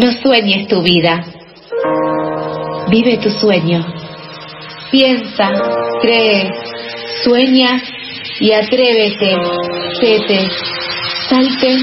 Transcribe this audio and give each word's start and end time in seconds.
No 0.00 0.10
sueñes 0.22 0.66
tu 0.66 0.80
vida. 0.80 1.22
Vive 2.88 3.18
tu 3.18 3.28
sueño. 3.28 3.84
Piensa, 4.90 5.50
cree, 6.00 6.50
sueña 7.22 7.82
y 8.40 8.50
atrévete, 8.52 9.36
vete, 10.00 10.48
salte 11.28 11.76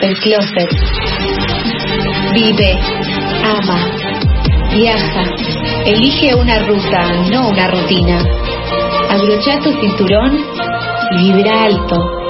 del 0.00 0.18
closet. 0.18 0.70
Vive, 2.34 2.78
ama, 3.44 3.86
viaja, 4.74 5.22
elige 5.86 6.34
una 6.34 6.58
ruta, 6.66 7.12
no 7.30 7.48
una 7.48 7.68
rutina. 7.68 8.24
Abrocha 9.08 9.60
tu 9.60 9.72
cinturón 9.80 10.36
y 11.12 11.32
vibra 11.32 11.62
alto. 11.62 12.21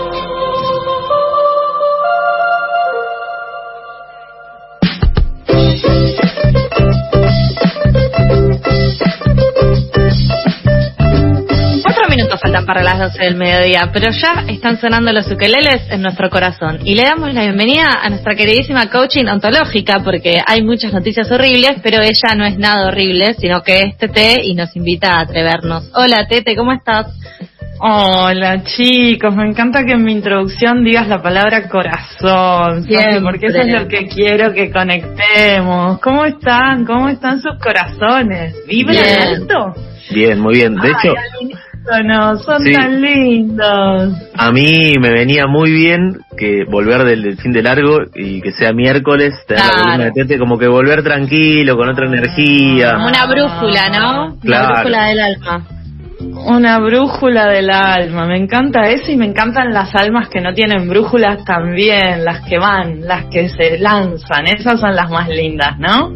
Faltan 12.52 12.66
para 12.66 12.82
las 12.82 12.98
12 13.12 13.24
del 13.24 13.36
mediodía, 13.36 13.90
pero 13.92 14.10
ya 14.10 14.44
están 14.48 14.78
sonando 14.78 15.12
los 15.12 15.30
ukeleles 15.30 15.90
en 15.90 16.02
nuestro 16.02 16.28
corazón. 16.28 16.80
Y 16.84 16.94
le 16.94 17.04
damos 17.04 17.32
la 17.32 17.42
bienvenida 17.42 18.00
a 18.02 18.10
nuestra 18.10 18.34
queridísima 18.34 18.90
coaching 18.90 19.26
ontológica, 19.26 20.00
porque 20.04 20.38
hay 20.46 20.62
muchas 20.62 20.92
noticias 20.92 21.30
horribles, 21.30 21.76
pero 21.82 22.02
ella 22.02 22.34
no 22.36 22.44
es 22.44 22.58
nada 22.58 22.88
horrible, 22.88 23.34
sino 23.34 23.62
que 23.62 23.78
es 23.80 23.96
Tete 23.96 24.42
y 24.44 24.54
nos 24.54 24.76
invita 24.76 25.14
a 25.14 25.20
atrevernos. 25.20 25.90
Hola 25.94 26.26
Tete, 26.28 26.54
¿cómo 26.54 26.72
estás? 26.72 27.06
Hola 27.80 28.62
chicos, 28.64 29.34
me 29.34 29.48
encanta 29.48 29.84
que 29.84 29.92
en 29.92 30.04
mi 30.04 30.12
introducción 30.12 30.84
digas 30.84 31.08
la 31.08 31.22
palabra 31.22 31.68
corazón, 31.68 32.86
porque 33.24 33.46
eso 33.46 33.58
es 33.58 33.72
lo 33.72 33.88
que 33.88 34.06
quiero 34.08 34.52
que 34.52 34.70
conectemos. 34.70 35.98
¿Cómo 36.00 36.26
están? 36.26 36.84
¿Cómo 36.84 37.08
están 37.08 37.40
sus 37.40 37.58
corazones? 37.58 38.54
¿Vibran 38.68 39.32
esto? 39.40 39.74
Bien, 40.14 40.38
muy 40.38 40.56
bien. 40.56 40.74
De 40.76 40.88
hecho, 40.88 41.14
no, 42.04 42.36
son 42.38 42.64
tan 42.72 43.00
lindos. 43.00 44.14
A 44.36 44.50
mí 44.52 44.94
me 45.00 45.10
venía 45.10 45.46
muy 45.46 45.72
bien 45.72 46.20
que 46.36 46.64
volver 46.68 47.04
del, 47.04 47.36
fin 47.38 47.52
de 47.52 47.62
largo 47.62 47.98
y 48.14 48.40
que 48.40 48.52
sea 48.52 48.72
miércoles, 48.72 49.34
tener 49.46 49.64
la 49.64 49.82
columna 49.82 50.04
de 50.04 50.12
tete, 50.12 50.38
como 50.38 50.58
que 50.58 50.68
volver 50.68 51.02
tranquilo, 51.02 51.76
con 51.76 51.88
otra 51.88 52.06
energía. 52.06 52.94
Como 52.94 53.08
una 53.08 53.26
brújula, 53.26 53.88
¿no? 53.88 54.38
Claro. 54.40 54.66
Una 54.66 54.74
brújula 54.74 55.06
del 55.06 55.20
alma. 55.20 55.81
Una 56.22 56.78
brújula 56.78 57.46
del 57.46 57.70
alma, 57.70 58.26
me 58.26 58.36
encanta 58.36 58.88
eso 58.88 59.10
y 59.10 59.16
me 59.16 59.26
encantan 59.26 59.72
las 59.72 59.94
almas 59.94 60.28
que 60.28 60.40
no 60.40 60.54
tienen 60.54 60.88
brújulas 60.88 61.44
también, 61.44 62.24
las 62.24 62.40
que 62.42 62.58
van, 62.58 63.00
las 63.02 63.26
que 63.26 63.48
se 63.48 63.78
lanzan, 63.78 64.46
esas 64.46 64.80
son 64.80 64.94
las 64.94 65.10
más 65.10 65.28
lindas, 65.28 65.78
¿no? 65.78 66.12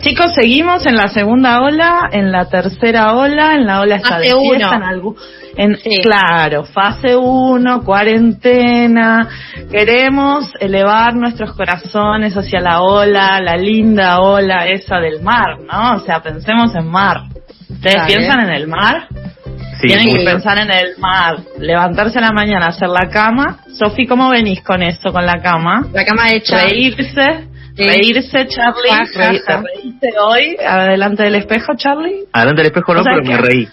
Chicos, 0.00 0.32
seguimos 0.34 0.86
en 0.86 0.94
la 0.94 1.08
segunda 1.08 1.60
ola, 1.60 2.08
en 2.12 2.30
la 2.30 2.46
tercera 2.46 3.14
ola, 3.14 3.54
en 3.54 3.66
la 3.66 3.80
ola 3.80 3.96
está 3.96 4.18
de 4.18 4.30
fiesta, 4.30 4.76
en 4.76 4.82
algún... 4.82 5.16
En, 5.56 5.76
Claro, 6.02 6.64
fase 6.64 7.16
1, 7.16 7.82
cuarentena, 7.84 9.28
queremos 9.70 10.52
elevar 10.60 11.14
nuestros 11.14 11.52
corazones 11.54 12.36
hacia 12.36 12.60
la 12.60 12.82
ola, 12.82 13.40
la 13.40 13.56
linda 13.56 14.20
ola 14.20 14.66
esa 14.66 14.98
del 15.00 15.20
mar, 15.20 15.58
¿no? 15.60 15.96
O 15.96 15.98
sea, 16.00 16.22
pensemos 16.22 16.74
en 16.74 16.86
mar. 16.86 17.22
¿Ustedes 17.70 18.02
piensan 18.06 18.40
en 18.40 18.50
el 18.50 18.66
mar? 18.66 19.08
Tienen 19.80 20.14
que 20.14 20.24
pensar 20.24 20.58
en 20.58 20.70
el 20.70 20.98
mar, 20.98 21.38
levantarse 21.58 22.18
a 22.18 22.22
la 22.22 22.32
mañana, 22.32 22.66
hacer 22.66 22.88
la 22.88 23.08
cama. 23.08 23.60
Sofi, 23.72 24.06
¿cómo 24.06 24.28
venís 24.28 24.62
con 24.62 24.82
esto, 24.82 25.12
con 25.12 25.24
la 25.24 25.40
cama? 25.40 25.86
La 25.92 26.04
cama 26.04 26.30
hecha. 26.30 26.64
Reírse, 26.64 27.48
reírse, 27.76 28.46
Charlie. 28.46 28.90
reírse 29.14 30.18
hoy, 30.20 30.56
adelante 30.62 31.22
del 31.22 31.36
espejo, 31.36 31.72
Charlie. 31.76 32.26
Adelante 32.32 32.62
del 32.62 32.66
espejo 32.66 32.94
no, 32.94 33.02
pero 33.04 33.22
me 33.24 33.36
reí. 33.38 33.68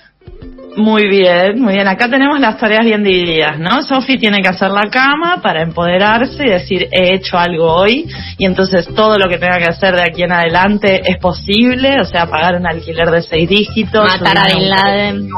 Muy 0.78 1.08
bien, 1.08 1.60
muy 1.60 1.74
bien. 1.74 1.88
Acá 1.88 2.08
tenemos 2.08 2.40
las 2.40 2.60
tareas 2.60 2.86
bien 2.86 3.04
divididas, 3.04 3.58
¿no? 3.58 3.82
Sofi 3.82 4.20
tiene 4.20 4.44
que 4.44 4.50
hacer 4.50 4.70
la 4.70 4.88
cama 4.92 5.42
para 5.42 5.64
empoderarse 5.64 6.46
y 6.46 6.50
decir, 6.52 6.88
he 6.92 7.16
hecho 7.16 7.36
algo 7.36 7.66
hoy, 7.66 8.06
y 8.38 8.46
entonces 8.46 8.88
todo 8.96 9.18
lo 9.18 9.28
que 9.28 9.40
tenga 9.40 9.58
que 9.58 9.66
hacer 9.66 9.96
de 9.96 10.04
aquí 10.04 10.22
en 10.22 10.32
adelante 10.32 11.02
es 11.04 11.18
posible, 11.18 12.00
o 12.00 12.06
sea, 12.06 12.28
pagar 12.28 12.58
un 12.58 12.68
alquiler 12.68 13.10
de 13.10 13.24
seis 13.24 13.50
dígitos. 13.50 14.06
Matar 14.06 14.38
a 14.38 14.54
Bin 14.54 14.70
Laden 14.70 15.30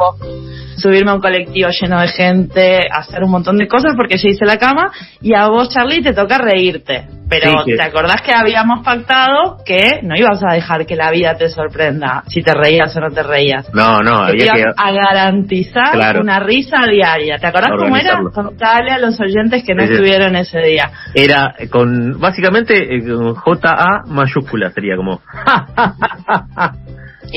subirme 0.80 1.12
a 1.12 1.16
un 1.16 1.22
colectivo 1.22 1.70
lleno 1.70 2.00
de 2.00 2.08
gente, 2.08 2.80
hacer 2.92 3.24
un 3.24 3.32
montón 3.32 3.58
de 3.58 3.68
cosas 3.68 3.94
porque 3.96 4.18
yo 4.18 4.30
hice 4.30 4.46
la 4.46 4.58
cama 4.58 4.92
y 5.22 5.34
a 5.34 5.48
vos, 5.48 5.70
Charlie, 5.70 6.02
te 6.02 6.14
toca 6.14 6.38
reírte. 6.38 7.08
Pero 7.30 7.64
¿te 7.64 7.82
acordás 7.82 8.24
que 8.24 8.34
habíamos 8.34 8.84
pactado 8.84 9.58
que 9.64 10.00
no 10.02 10.16
ibas 10.18 10.42
a 10.44 10.54
dejar 10.56 10.88
que 10.88 10.96
la 10.96 11.12
vida 11.12 11.36
te 11.36 11.48
sorprenda 11.50 12.24
si 12.28 12.42
te 12.42 12.56
reías 12.56 12.96
o 12.98 13.00
no 13.00 13.12
te 13.12 13.22
reías? 13.22 13.72
No, 13.72 14.02
no, 14.02 14.26
que 14.26 14.50
había 14.50 14.54
que... 14.54 14.64
a 14.76 14.92
garantizar 14.92 16.20
una 16.20 16.40
risa 16.40 16.78
diaria. 16.92 17.38
¿Te 17.38 17.46
acordás 17.46 17.70
cómo 17.78 17.96
era? 17.96 18.20
Contale 18.34 18.92
a 18.92 18.98
los 18.98 19.20
oyentes 19.20 19.64
que 19.64 19.76
no 19.76 19.84
estuvieron 19.84 20.36
ese 20.36 20.60
día. 20.60 20.90
Era 21.14 21.54
con, 21.70 22.20
básicamente, 22.20 22.96
eh, 22.96 23.04
con 23.04 23.36
J-A 23.36 24.06
mayúscula, 24.08 24.72
sería 24.72 24.96
como... 24.96 25.22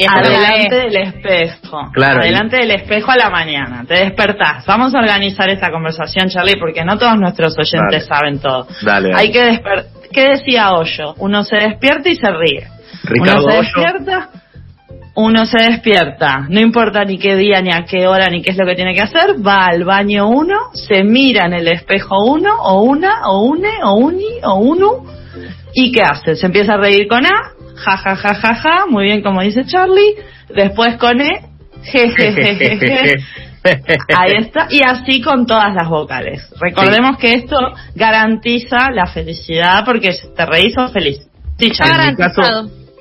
adelante 0.08 0.76
del 0.76 0.96
espejo. 0.96 1.90
Claro. 1.92 2.20
Adelante 2.20 2.56
del 2.56 2.70
espejo 2.70 3.10
a 3.10 3.16
la 3.16 3.30
mañana. 3.30 3.84
Te 3.86 3.94
despertás. 3.94 4.64
Vamos 4.66 4.94
a 4.94 4.98
organizar 4.98 5.48
esta 5.48 5.70
conversación, 5.70 6.28
Charlie, 6.28 6.56
porque 6.58 6.84
no 6.84 6.98
todos 6.98 7.18
nuestros 7.18 7.54
oyentes 7.58 8.06
saben 8.06 8.38
todo. 8.38 8.66
Dale, 8.82 9.12
Hay 9.14 9.30
que 9.30 9.42
despertar. 9.42 10.02
¿Qué 10.12 10.28
decía 10.28 10.72
Hoyo? 10.72 11.14
Uno 11.18 11.42
se 11.42 11.56
despierta 11.56 12.08
y 12.08 12.16
se 12.16 12.30
ríe. 12.30 12.68
Ricardo 13.04 13.44
uno 13.44 13.50
se 13.50 13.58
despierta. 13.58 14.28
Uno 15.14 15.44
se 15.44 15.62
despierta, 15.62 16.46
no 16.48 16.58
importa 16.58 17.04
ni 17.04 17.18
qué 17.18 17.36
día, 17.36 17.60
ni 17.60 17.70
a 17.70 17.84
qué 17.84 18.06
hora, 18.06 18.30
ni 18.30 18.40
qué 18.40 18.52
es 18.52 18.56
lo 18.56 18.64
que 18.64 18.74
tiene 18.74 18.94
que 18.94 19.02
hacer, 19.02 19.46
va 19.46 19.66
al 19.66 19.84
baño 19.84 20.26
uno, 20.26 20.70
se 20.72 21.04
mira 21.04 21.44
en 21.44 21.52
el 21.52 21.68
espejo 21.68 22.24
uno, 22.24 22.50
o 22.62 22.80
una, 22.80 23.28
o 23.28 23.42
une, 23.42 23.68
o 23.84 23.92
uni, 23.96 24.40
o 24.42 24.54
uno, 24.54 25.04
y 25.74 25.92
¿qué 25.92 26.00
hace? 26.00 26.34
Se 26.34 26.46
empieza 26.46 26.74
a 26.74 26.76
reír 26.78 27.08
con 27.08 27.26
A, 27.26 27.52
ja, 27.76 27.96
ja, 27.96 28.16
ja, 28.16 28.34
ja, 28.34 28.54
ja, 28.54 28.86
muy 28.88 29.04
bien 29.04 29.22
como 29.22 29.42
dice 29.42 29.64
Charlie, 29.64 30.16
después 30.54 30.96
con 30.96 31.20
E, 31.20 31.42
je, 31.82 32.10
je, 32.10 32.32
je, 32.32 32.56
je, 32.56 32.78
je. 32.78 33.16
Ahí 34.18 34.32
está, 34.38 34.66
y 34.70 34.80
así 34.82 35.22
con 35.22 35.46
todas 35.46 35.72
las 35.72 35.88
vocales. 35.88 36.52
Recordemos 36.60 37.16
que 37.16 37.34
esto 37.34 37.56
garantiza 37.94 38.90
la 38.90 39.06
felicidad 39.06 39.84
porque 39.84 40.10
te 40.36 40.46
reís 40.46 40.76
o 40.78 40.88
feliz. 40.88 41.28
Sí, 41.58 41.70
en 41.78 42.10
mi 42.10 42.16
caso, 42.16 42.42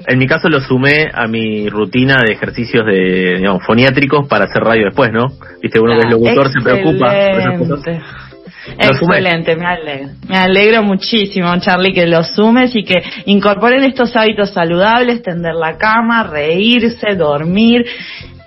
en 0.08 0.20
mi 0.20 0.28
caso 0.28 0.50
lo 0.50 0.62
sumé 0.62 1.10
a 1.12 1.28
mi 1.28 1.68
rutina 1.68 2.18
de 2.26 2.34
ejercicios 2.34 2.86
de, 2.86 3.38
digamos, 3.38 3.64
foniátricos 3.66 4.28
para 4.28 4.46
hacer 4.46 4.62
radio 4.62 4.86
después, 4.86 5.12
¿no? 5.12 5.30
Viste, 5.62 5.80
uno 5.80 5.94
que 5.94 6.08
es 6.08 6.12
locutor 6.12 6.52
se 6.52 6.62
preocupa 6.62 7.08
por 7.08 7.40
esas 7.40 7.58
cosas. 7.58 8.31
Excelente, 8.78 9.56
me 9.56 9.66
alegro. 9.66 10.10
Me 10.28 10.38
alegro 10.38 10.84
muchísimo, 10.84 11.48
Charlie, 11.60 11.94
que 11.94 12.06
lo 12.06 12.24
sumes 12.24 12.76
y 12.76 12.84
que 12.84 13.02
incorporen 13.26 13.84
estos 13.84 14.16
hábitos 14.16 14.52
saludables, 14.52 15.24
tender 15.24 15.56
la 15.56 15.78
cama, 15.78 16.24
reírse, 16.24 17.16
dormir. 17.16 17.86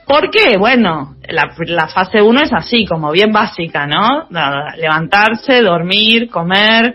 ¿Por 0.07 0.31
qué? 0.31 0.57
Bueno, 0.59 1.17
la, 1.29 1.55
la 1.67 1.89
fase 1.89 2.21
1 2.21 2.41
es 2.43 2.53
así, 2.53 2.85
como 2.85 3.11
bien 3.11 3.33
básica, 3.33 3.87
¿no? 3.87 4.29
Levantarse, 4.77 5.63
dormir, 5.63 6.29
comer, 6.29 6.95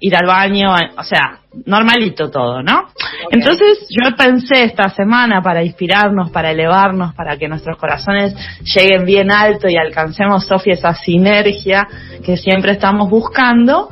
ir 0.00 0.16
al 0.16 0.26
baño, 0.26 0.74
o 0.96 1.02
sea, 1.02 1.40
normalito 1.66 2.30
todo, 2.30 2.62
¿no? 2.62 2.88
Entonces 3.30 3.86
yo 3.90 4.16
pensé 4.16 4.64
esta 4.64 4.88
semana 4.88 5.42
para 5.42 5.62
inspirarnos, 5.62 6.30
para 6.30 6.50
elevarnos, 6.50 7.14
para 7.14 7.36
que 7.36 7.48
nuestros 7.48 7.76
corazones 7.76 8.34
lleguen 8.74 9.04
bien 9.04 9.30
alto 9.30 9.68
y 9.68 9.76
alcancemos, 9.76 10.46
Sofía, 10.46 10.74
esa 10.74 10.94
sinergia 10.94 11.86
que 12.24 12.36
siempre 12.38 12.72
estamos 12.72 13.10
buscando, 13.10 13.90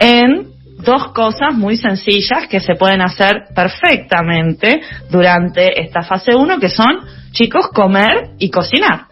en 0.00 0.48
dos 0.78 1.12
cosas 1.12 1.54
muy 1.54 1.76
sencillas 1.76 2.48
que 2.48 2.58
se 2.58 2.74
pueden 2.74 3.02
hacer 3.02 3.44
perfectamente 3.54 4.80
durante 5.10 5.80
esta 5.80 6.02
fase 6.02 6.34
1, 6.34 6.58
que 6.58 6.70
son, 6.70 7.04
chicos, 7.30 7.68
comer 7.68 8.30
y 8.38 8.50
cocinar. 8.50 9.06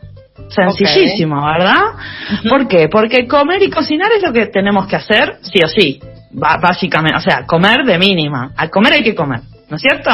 Sencillísimo, 0.49 1.45
¿verdad? 1.45 1.83
¿Por 2.49 2.67
qué? 2.67 2.89
Porque 2.91 3.29
comer 3.29 3.63
y 3.63 3.71
cocinar 3.71 4.11
es 4.17 4.23
lo 4.23 4.33
que 4.33 4.47
tenemos 4.47 4.89
que 4.89 4.97
hacer, 4.97 5.37
sí 5.43 5.63
o 5.63 5.69
sí 5.69 6.01
básicamente, 6.31 7.19
o 7.19 7.21
sea, 7.21 7.45
comer 7.47 7.85
de 7.85 7.99
mínima. 7.99 8.53
Al 8.57 8.71
comer 8.71 8.95
hay 8.95 9.03
que 9.03 9.15
comer, 9.15 9.41
¿no 9.69 9.77
es 9.77 9.83
cierto? 9.83 10.11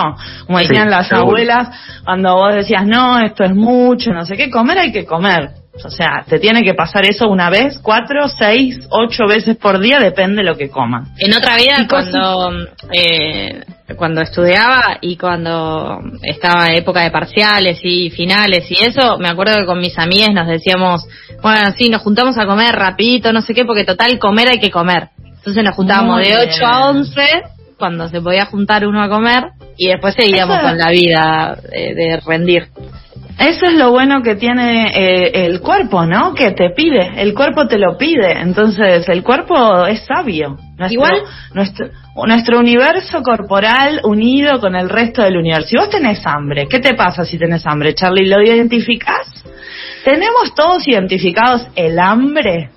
Como 0.47 0.59
decían 0.59 0.91
las 0.91 1.13
abuelas, 1.13 1.69
cuando 2.05 2.35
vos 2.35 2.55
decías, 2.55 2.87
no, 2.87 3.19
esto 3.21 3.45
es 3.45 3.55
mucho, 3.55 4.13
no 4.13 4.25
sé 4.25 4.37
qué, 4.37 4.51
comer 4.51 4.79
hay 4.79 4.93
que 4.93 5.05
comer. 5.05 5.51
O 5.85 5.91
sea, 5.91 6.25
te 6.27 6.39
tiene 6.39 6.63
que 6.63 6.73
pasar 6.73 7.05
eso 7.05 7.29
una 7.29 7.51
vez, 7.51 7.79
cuatro, 7.83 8.29
seis, 8.29 8.79
ocho 8.89 9.27
veces 9.27 9.57
por 9.57 9.79
día, 9.79 9.99
depende 9.99 10.37
de 10.37 10.49
lo 10.49 10.57
que 10.57 10.71
coman. 10.71 11.09
En 11.19 11.35
otra 11.35 11.57
vida, 11.57 11.87
cuando, 11.87 12.51
eh, 12.91 13.63
cuando 13.95 14.23
estudiaba 14.23 14.97
y 15.03 15.19
cuando 15.19 16.01
estaba 16.23 16.69
en 16.69 16.79
época 16.79 17.03
de 17.03 17.11
parciales 17.11 17.79
y 17.83 18.09
finales 18.09 18.71
y 18.71 18.83
eso, 18.83 19.19
me 19.19 19.29
acuerdo 19.29 19.59
que 19.59 19.67
con 19.67 19.79
mis 19.79 19.99
amigas 19.99 20.31
nos 20.33 20.49
decíamos, 20.49 21.07
bueno, 21.43 21.71
sí, 21.77 21.91
nos 21.91 22.01
juntamos 22.01 22.39
a 22.39 22.47
comer 22.47 22.75
rapidito, 22.75 23.33
no 23.33 23.43
sé 23.43 23.53
qué, 23.53 23.67
porque 23.67 23.85
total, 23.85 24.19
comer 24.19 24.49
hay 24.49 24.59
que 24.59 24.71
comer. 24.71 25.11
Entonces 25.47 25.63
nos 25.63 25.77
juntábamos 25.77 26.27
de 26.27 26.37
8 26.37 26.67
a 26.67 26.91
11 26.91 27.23
cuando 27.79 28.09
se 28.09 28.21
podía 28.21 28.47
juntar 28.47 28.85
uno 28.85 29.01
a 29.01 29.09
comer 29.09 29.45
y 29.77 29.87
después 29.91 30.17
seguíamos 30.17 30.59
con 30.59 30.77
la 30.77 30.91
vida 30.91 31.57
eh, 31.71 31.95
de 31.95 32.21
rendir. 32.27 32.67
Eso 33.39 33.67
es 33.67 33.75
lo 33.75 33.93
bueno 33.93 34.25
que 34.25 34.35
tiene 34.35 34.89
eh, 34.89 35.47
el 35.47 35.61
cuerpo, 35.61 36.05
¿no? 36.05 36.35
Que 36.35 36.51
te 36.51 36.71
pide, 36.71 37.23
el 37.23 37.33
cuerpo 37.33 37.69
te 37.69 37.79
lo 37.79 37.97
pide, 37.97 38.41
entonces 38.41 39.09
el 39.09 39.23
cuerpo 39.23 39.87
es 39.87 40.05
sabio. 40.05 40.59
Igual 40.91 41.23
nuestro, 41.55 41.91
nuestro 42.27 42.59
universo 42.59 43.23
corporal 43.23 44.01
unido 44.03 44.59
con 44.59 44.75
el 44.75 44.89
resto 44.89 45.23
del 45.23 45.37
universo. 45.37 45.69
Si 45.69 45.77
vos 45.77 45.91
tenés 45.91 46.27
hambre, 46.27 46.67
¿qué 46.69 46.81
te 46.81 46.95
pasa 46.95 47.25
si 47.25 47.39
tenés 47.39 47.65
hambre, 47.67 47.95
Charlie? 47.95 48.27
¿Lo 48.27 48.43
identificás? 48.43 49.45
¿Tenemos 50.03 50.57
todos 50.57 50.89
identificados 50.89 51.69
el 51.77 52.01
hambre? 52.01 52.71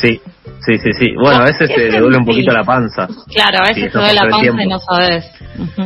Sí, 0.00 0.22
sí, 0.64 0.78
sí, 0.78 0.92
sí. 0.92 1.14
Bueno, 1.14 1.40
a 1.40 1.44
veces 1.44 1.68
te 1.68 1.98
duele 1.98 2.18
un 2.18 2.24
poquito 2.24 2.52
la 2.52 2.64
panza. 2.64 3.06
Claro, 3.32 3.58
a 3.64 3.68
veces 3.68 3.92
te 3.92 3.98
duele 3.98 4.14
la 4.14 4.28
panza 4.28 4.62
y 4.62 4.68
no 4.68 4.78
sabes. 4.78 5.30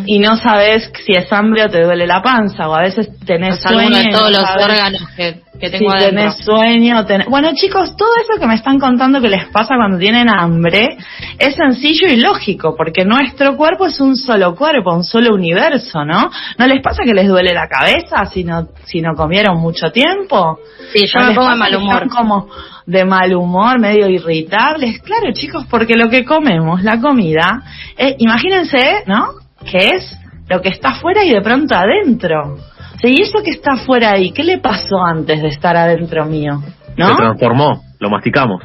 Y 0.06 0.18
no 0.18 0.36
sabes 0.36 0.90
si 1.04 1.12
es 1.12 1.32
hambre 1.32 1.64
o 1.64 1.68
te 1.68 1.82
duele 1.82 2.06
la 2.06 2.22
panza, 2.22 2.68
o 2.68 2.74
a 2.74 2.82
veces 2.82 3.08
tenés 3.24 3.60
sueño. 3.60 3.96
de 3.96 4.10
todos 4.10 4.30
los 4.30 4.44
órganos 4.62 5.08
que, 5.16 5.40
que 5.58 5.70
tengo 5.70 5.90
si 5.92 6.04
tenés 6.04 6.36
sueño. 6.44 7.04
Bueno, 7.28 7.50
chicos, 7.54 7.96
todo 7.96 8.10
eso 8.20 8.38
que 8.38 8.46
me 8.46 8.54
están 8.54 8.78
contando 8.78 9.20
que 9.20 9.28
les 9.28 9.46
pasa 9.46 9.76
cuando 9.76 9.98
tienen 9.98 10.28
hambre 10.28 10.98
es 11.38 11.54
sencillo 11.54 12.08
y 12.08 12.16
lógico, 12.16 12.74
porque 12.76 13.04
nuestro 13.04 13.56
cuerpo 13.56 13.86
es 13.86 14.00
un 14.00 14.16
solo 14.16 14.54
cuerpo, 14.54 14.94
un 14.94 15.04
solo 15.04 15.34
universo, 15.34 16.04
¿no? 16.04 16.30
¿No 16.58 16.66
les 16.66 16.82
pasa 16.82 17.02
que 17.04 17.14
les 17.14 17.28
duele 17.28 17.54
la 17.54 17.68
cabeza 17.68 18.26
si 18.26 18.44
no, 18.44 18.68
si 18.84 19.00
no 19.00 19.14
comieron 19.14 19.58
mucho 19.58 19.90
tiempo? 19.90 20.58
Sí, 20.92 21.06
yo 21.06 21.26
me 21.26 21.34
pongo 21.34 21.50
de 21.50 21.56
mal 21.56 21.74
humor. 21.76 22.08
Como 22.08 22.48
de 22.86 23.04
mal 23.04 23.34
humor, 23.34 23.78
medio 23.78 24.08
irritables. 24.08 25.00
Claro, 25.02 25.32
chicos, 25.32 25.66
porque 25.70 25.94
lo 25.96 26.08
que 26.08 26.24
comemos, 26.24 26.82
la 26.82 27.00
comida, 27.00 27.62
eh, 27.96 28.16
imagínense, 28.18 29.04
¿no? 29.06 29.42
que 29.64 29.88
es 29.96 30.18
lo 30.48 30.60
que 30.60 30.68
está 30.68 30.90
afuera 30.90 31.24
y 31.24 31.30
de 31.30 31.40
pronto 31.40 31.74
adentro. 31.74 32.58
¿Y 33.02 33.20
eso 33.20 33.42
que 33.42 33.50
está 33.50 33.72
afuera 33.72 34.12
ahí, 34.12 34.30
qué 34.30 34.44
le 34.44 34.58
pasó 34.58 35.02
antes 35.02 35.42
de 35.42 35.48
estar 35.48 35.76
adentro 35.76 36.24
mío? 36.24 36.62
¿No? 36.96 37.08
Se 37.08 37.16
transformó, 37.16 37.82
lo 37.98 38.10
masticamos. 38.10 38.62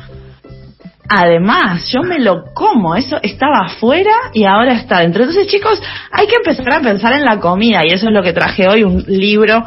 Además, 1.09 1.89
yo 1.91 2.01
me 2.03 2.19
lo 2.19 2.43
como, 2.53 2.95
eso 2.95 3.17
estaba 3.21 3.65
afuera 3.65 4.11
y 4.33 4.43
ahora 4.43 4.73
está 4.73 4.97
adentro. 4.97 5.23
Entonces, 5.23 5.47
chicos, 5.47 5.81
hay 6.11 6.27
que 6.27 6.35
empezar 6.35 6.73
a 6.73 6.81
pensar 6.81 7.13
en 7.13 7.23
la 7.23 7.39
comida 7.39 7.81
y 7.85 7.93
eso 7.93 8.07
es 8.07 8.13
lo 8.13 8.21
que 8.21 8.33
traje 8.33 8.67
hoy, 8.67 8.83
un 8.83 9.05
libro 9.07 9.63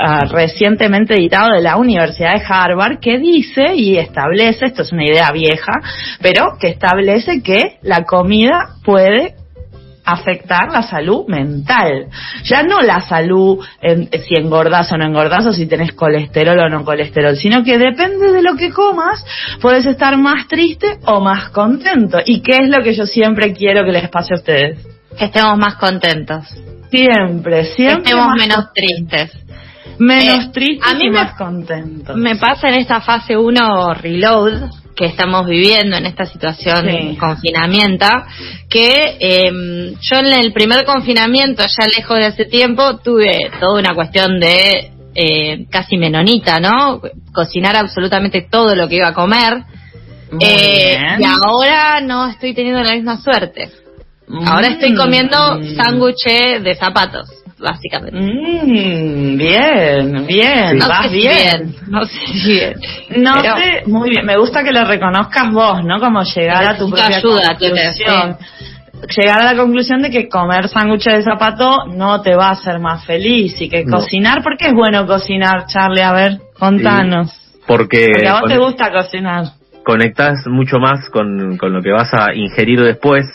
ah, 0.00 0.24
recientemente 0.30 1.14
editado 1.14 1.54
de 1.54 1.62
la 1.62 1.76
Universidad 1.76 2.34
de 2.34 2.44
Harvard 2.46 2.98
que 3.00 3.18
dice 3.18 3.74
y 3.74 3.98
establece, 3.98 4.66
esto 4.66 4.82
es 4.82 4.92
una 4.92 5.04
idea 5.04 5.30
vieja, 5.32 5.72
pero 6.20 6.56
que 6.58 6.68
establece 6.68 7.42
que 7.42 7.78
la 7.82 8.04
comida 8.04 8.76
puede 8.84 9.34
afectar 10.04 10.70
la 10.72 10.82
salud 10.82 11.26
mental. 11.28 12.08
Ya 12.44 12.62
no 12.62 12.80
la 12.80 13.00
salud 13.00 13.64
si 13.82 14.34
engordas 14.34 14.90
o 14.92 14.96
no 14.96 15.04
engordas 15.04 15.46
o 15.46 15.52
si 15.52 15.66
tenés 15.66 15.92
colesterol 15.92 16.58
o 16.58 16.68
no 16.68 16.84
colesterol, 16.84 17.36
sino 17.36 17.62
que 17.62 17.78
depende 17.78 18.32
de 18.32 18.42
lo 18.42 18.56
que 18.56 18.70
comas, 18.70 19.24
puedes 19.60 19.86
estar 19.86 20.16
más 20.16 20.48
triste 20.48 20.98
o 21.06 21.20
más 21.20 21.50
contento. 21.50 22.18
¿Y 22.24 22.40
qué 22.40 22.58
es 22.62 22.68
lo 22.68 22.82
que 22.82 22.94
yo 22.94 23.06
siempre 23.06 23.52
quiero 23.52 23.84
que 23.84 23.92
les 23.92 24.08
pase 24.08 24.34
a 24.34 24.38
ustedes? 24.38 24.78
Que 25.18 25.26
estemos 25.26 25.58
más 25.58 25.76
contentos. 25.76 26.46
Siempre, 26.90 27.64
siempre. 27.64 28.02
Que 28.02 28.10
estemos 28.10 28.34
menos 28.36 28.72
tristes. 28.72 29.32
Menos 29.98 30.46
eh, 30.46 30.50
tristes 30.52 30.90
a 30.90 30.94
mí 30.94 31.06
y 31.06 31.10
más 31.10 31.34
contentos. 31.36 32.16
Me 32.16 32.36
pasa 32.36 32.68
en 32.68 32.74
esta 32.74 33.00
fase 33.00 33.36
1 33.36 33.94
reload, 33.94 34.70
que 34.96 35.06
estamos 35.06 35.46
viviendo 35.46 35.96
en 35.96 36.06
esta 36.06 36.26
situación 36.26 36.86
de 36.86 37.16
confinamiento, 37.18 38.06
que 38.68 39.16
eh, 39.18 39.94
yo 40.00 40.16
en 40.18 40.26
el 40.26 40.52
primer 40.52 40.84
confinamiento, 40.84 41.62
ya 41.62 41.86
lejos 41.86 42.18
de 42.18 42.26
hace 42.26 42.44
tiempo, 42.44 42.98
tuve 42.98 43.50
toda 43.60 43.80
una 43.80 43.94
cuestión 43.94 44.38
de 44.38 44.90
eh, 45.14 45.66
casi 45.70 45.96
menonita, 45.96 46.60
¿no? 46.60 47.00
Cocinar 47.32 47.76
absolutamente 47.76 48.46
todo 48.50 48.74
lo 48.74 48.88
que 48.88 48.96
iba 48.96 49.08
a 49.08 49.14
comer. 49.14 49.64
Eh, 50.38 50.98
y 51.18 51.24
ahora 51.24 52.00
no 52.00 52.28
estoy 52.28 52.54
teniendo 52.54 52.82
la 52.82 52.94
misma 52.94 53.20
suerte. 53.20 53.70
Ahora 54.46 54.68
estoy 54.68 54.94
comiendo 54.94 55.58
mm. 55.58 55.76
sándwiches 55.76 56.62
de 56.62 56.76
zapatos 56.76 57.39
básicamente. 57.60 58.18
Mm, 58.18 59.36
bien, 59.36 60.26
bien, 60.26 60.78
no 60.78 60.88
vas 60.88 61.10
bien. 61.10 61.74
No 61.88 62.04
sé 62.04 62.18
bien. 62.44 62.74
No 63.16 63.32
sé, 63.34 63.82
muy 63.86 64.10
bien. 64.10 64.24
Me 64.24 64.36
gusta 64.38 64.64
que 64.64 64.72
lo 64.72 64.84
reconozcas 64.84 65.50
vos, 65.52 65.84
¿no? 65.84 66.00
Como 66.00 66.22
llegar 66.22 66.64
a 66.64 66.76
tu 66.76 66.88
propia 66.88 67.18
ayuda, 67.18 67.56
conclusión. 67.58 68.36
Llegar 69.16 69.40
a 69.40 69.52
la 69.52 69.56
conclusión 69.56 70.02
de 70.02 70.10
que 70.10 70.28
comer 70.28 70.68
sándwiches 70.68 71.14
de 71.14 71.22
zapato 71.22 71.86
no 71.86 72.20
te 72.20 72.36
va 72.36 72.48
a 72.48 72.52
hacer 72.52 72.78
más 72.80 73.04
feliz 73.06 73.58
y 73.60 73.68
que 73.68 73.84
cocinar, 73.84 74.42
¿por 74.42 74.58
qué 74.58 74.68
es 74.68 74.74
bueno 74.74 75.06
cocinar, 75.06 75.66
Charlie? 75.66 76.02
A 76.02 76.12
ver, 76.12 76.38
contanos. 76.58 77.32
porque, 77.66 78.12
a 78.28 78.40
vos 78.40 78.50
te 78.50 78.58
gusta 78.58 78.92
cocinar. 78.92 79.44
Conectás 79.84 80.46
mucho 80.46 80.78
más 80.78 81.08
con, 81.08 81.56
con 81.56 81.72
lo 81.72 81.80
que 81.80 81.90
vas 81.90 82.12
a 82.12 82.34
ingerir 82.34 82.82
después 82.82 83.26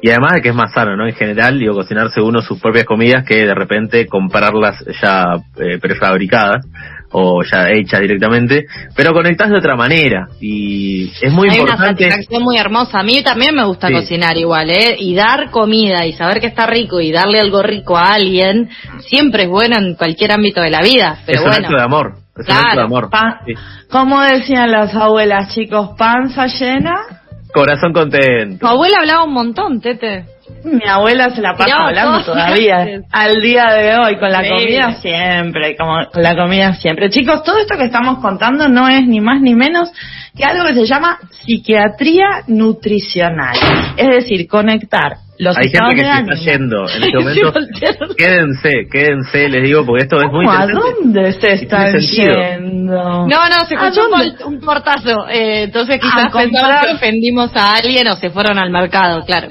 y 0.00 0.10
además 0.10 0.34
de 0.34 0.42
que 0.42 0.48
es 0.50 0.54
más 0.54 0.72
sano, 0.72 0.96
¿no? 0.96 1.06
En 1.06 1.14
general, 1.14 1.58
digo, 1.58 1.74
cocinarse 1.74 2.20
uno 2.20 2.40
sus 2.40 2.60
propias 2.60 2.84
comidas 2.84 3.24
que 3.24 3.44
de 3.44 3.54
repente 3.54 4.06
comprarlas 4.06 4.84
ya 5.02 5.34
eh, 5.56 5.78
prefabricadas 5.80 6.64
o 7.10 7.42
ya 7.42 7.70
hechas 7.70 8.00
directamente, 8.00 8.66
pero 8.94 9.12
conectás 9.12 9.50
de 9.50 9.56
otra 9.56 9.76
manera 9.76 10.28
y 10.40 11.10
es 11.22 11.32
muy 11.32 11.48
importante. 11.48 12.04
Hay 12.04 12.08
una 12.08 12.16
satisfacción 12.16 12.42
muy 12.42 12.58
hermosa. 12.58 13.00
A 13.00 13.02
mí 13.02 13.22
también 13.22 13.54
me 13.54 13.64
gusta 13.64 13.90
cocinar 13.90 14.36
igual, 14.36 14.70
¿eh? 14.70 14.96
Y 14.98 15.14
dar 15.14 15.50
comida 15.50 16.06
y 16.06 16.12
saber 16.12 16.40
que 16.40 16.46
está 16.46 16.66
rico 16.66 17.00
y 17.00 17.10
darle 17.10 17.40
algo 17.40 17.62
rico 17.62 17.96
a 17.96 18.12
alguien 18.12 18.68
siempre 19.00 19.44
es 19.44 19.48
bueno 19.48 19.76
en 19.78 19.94
cualquier 19.94 20.32
ámbito 20.32 20.60
de 20.60 20.70
la 20.70 20.82
vida. 20.82 21.18
Pero 21.26 21.38
es 21.38 21.44
bueno. 21.44 21.58
un 21.58 21.64
acto 21.64 21.76
de 21.76 21.82
amor. 21.82 22.14
Es 22.36 22.48
un 22.48 22.54
acto 22.54 22.76
de 22.76 22.82
amor. 22.82 23.10
Como 23.90 24.20
decían 24.20 24.70
las 24.70 24.94
abuelas, 24.94 25.54
chicos, 25.54 25.90
panza 25.96 26.46
llena 26.46 26.94
Corazón 27.52 27.92
contento. 27.92 28.58
Tu 28.58 28.66
abuela 28.66 28.98
hablaba 29.00 29.24
un 29.24 29.32
montón, 29.32 29.80
Tete. 29.80 30.26
Mi 30.64 30.86
abuela 30.86 31.30
se 31.30 31.40
la 31.40 31.54
pasa 31.54 31.76
hablando 31.76 32.24
todavía. 32.24 33.02
Al 33.10 33.40
día 33.40 33.66
de 33.66 33.96
hoy, 33.98 34.18
con 34.18 34.30
la 34.30 34.48
comida 34.48 34.92
siempre, 35.00 35.76
como 35.76 36.10
con 36.10 36.22
la 36.22 36.34
comida 36.34 36.74
siempre. 36.74 37.10
Chicos, 37.10 37.42
todo 37.42 37.58
esto 37.58 37.76
que 37.76 37.84
estamos 37.84 38.18
contando 38.18 38.68
no 38.68 38.88
es 38.88 39.06
ni 39.06 39.20
más 39.20 39.40
ni 39.40 39.54
menos 39.54 39.90
que 40.36 40.44
algo 40.44 40.64
que 40.66 40.74
se 40.74 40.86
llama 40.86 41.18
psiquiatría 41.44 42.44
nutricional. 42.46 43.56
Es 43.96 44.08
decir, 44.08 44.46
conectar 44.48 45.16
los 45.38 45.56
Hay 45.56 45.68
gente 45.68 45.94
que 45.94 46.02
se 46.02 46.18
está 46.18 46.34
yendo 46.34 46.88
en 46.88 47.02
este 47.02 47.18
momento. 47.18 48.14
quédense, 48.16 48.88
quédense, 48.90 49.48
les 49.48 49.62
digo, 49.62 49.86
porque 49.86 50.04
esto 50.04 50.16
es 50.16 50.32
muy 50.32 50.44
interesante. 50.44 50.72
¿A 50.72 50.94
dónde 50.94 51.32
se 51.32 51.52
están 51.52 51.98
yendo? 51.98 53.26
No, 53.26 53.26
no, 53.26 53.64
se 53.66 53.74
escuchó 53.74 54.08
un, 54.46 54.60
portazo. 54.60 55.28
Eh, 55.28 55.64
entonces 55.64 55.98
quizás 56.00 56.32
pensaron 56.32 56.78
que 56.82 56.94
ofendimos 56.94 57.54
a 57.54 57.76
alguien 57.76 58.08
o 58.08 58.16
se 58.16 58.30
fueron 58.30 58.58
al 58.58 58.70
mercado, 58.70 59.24
claro. 59.24 59.48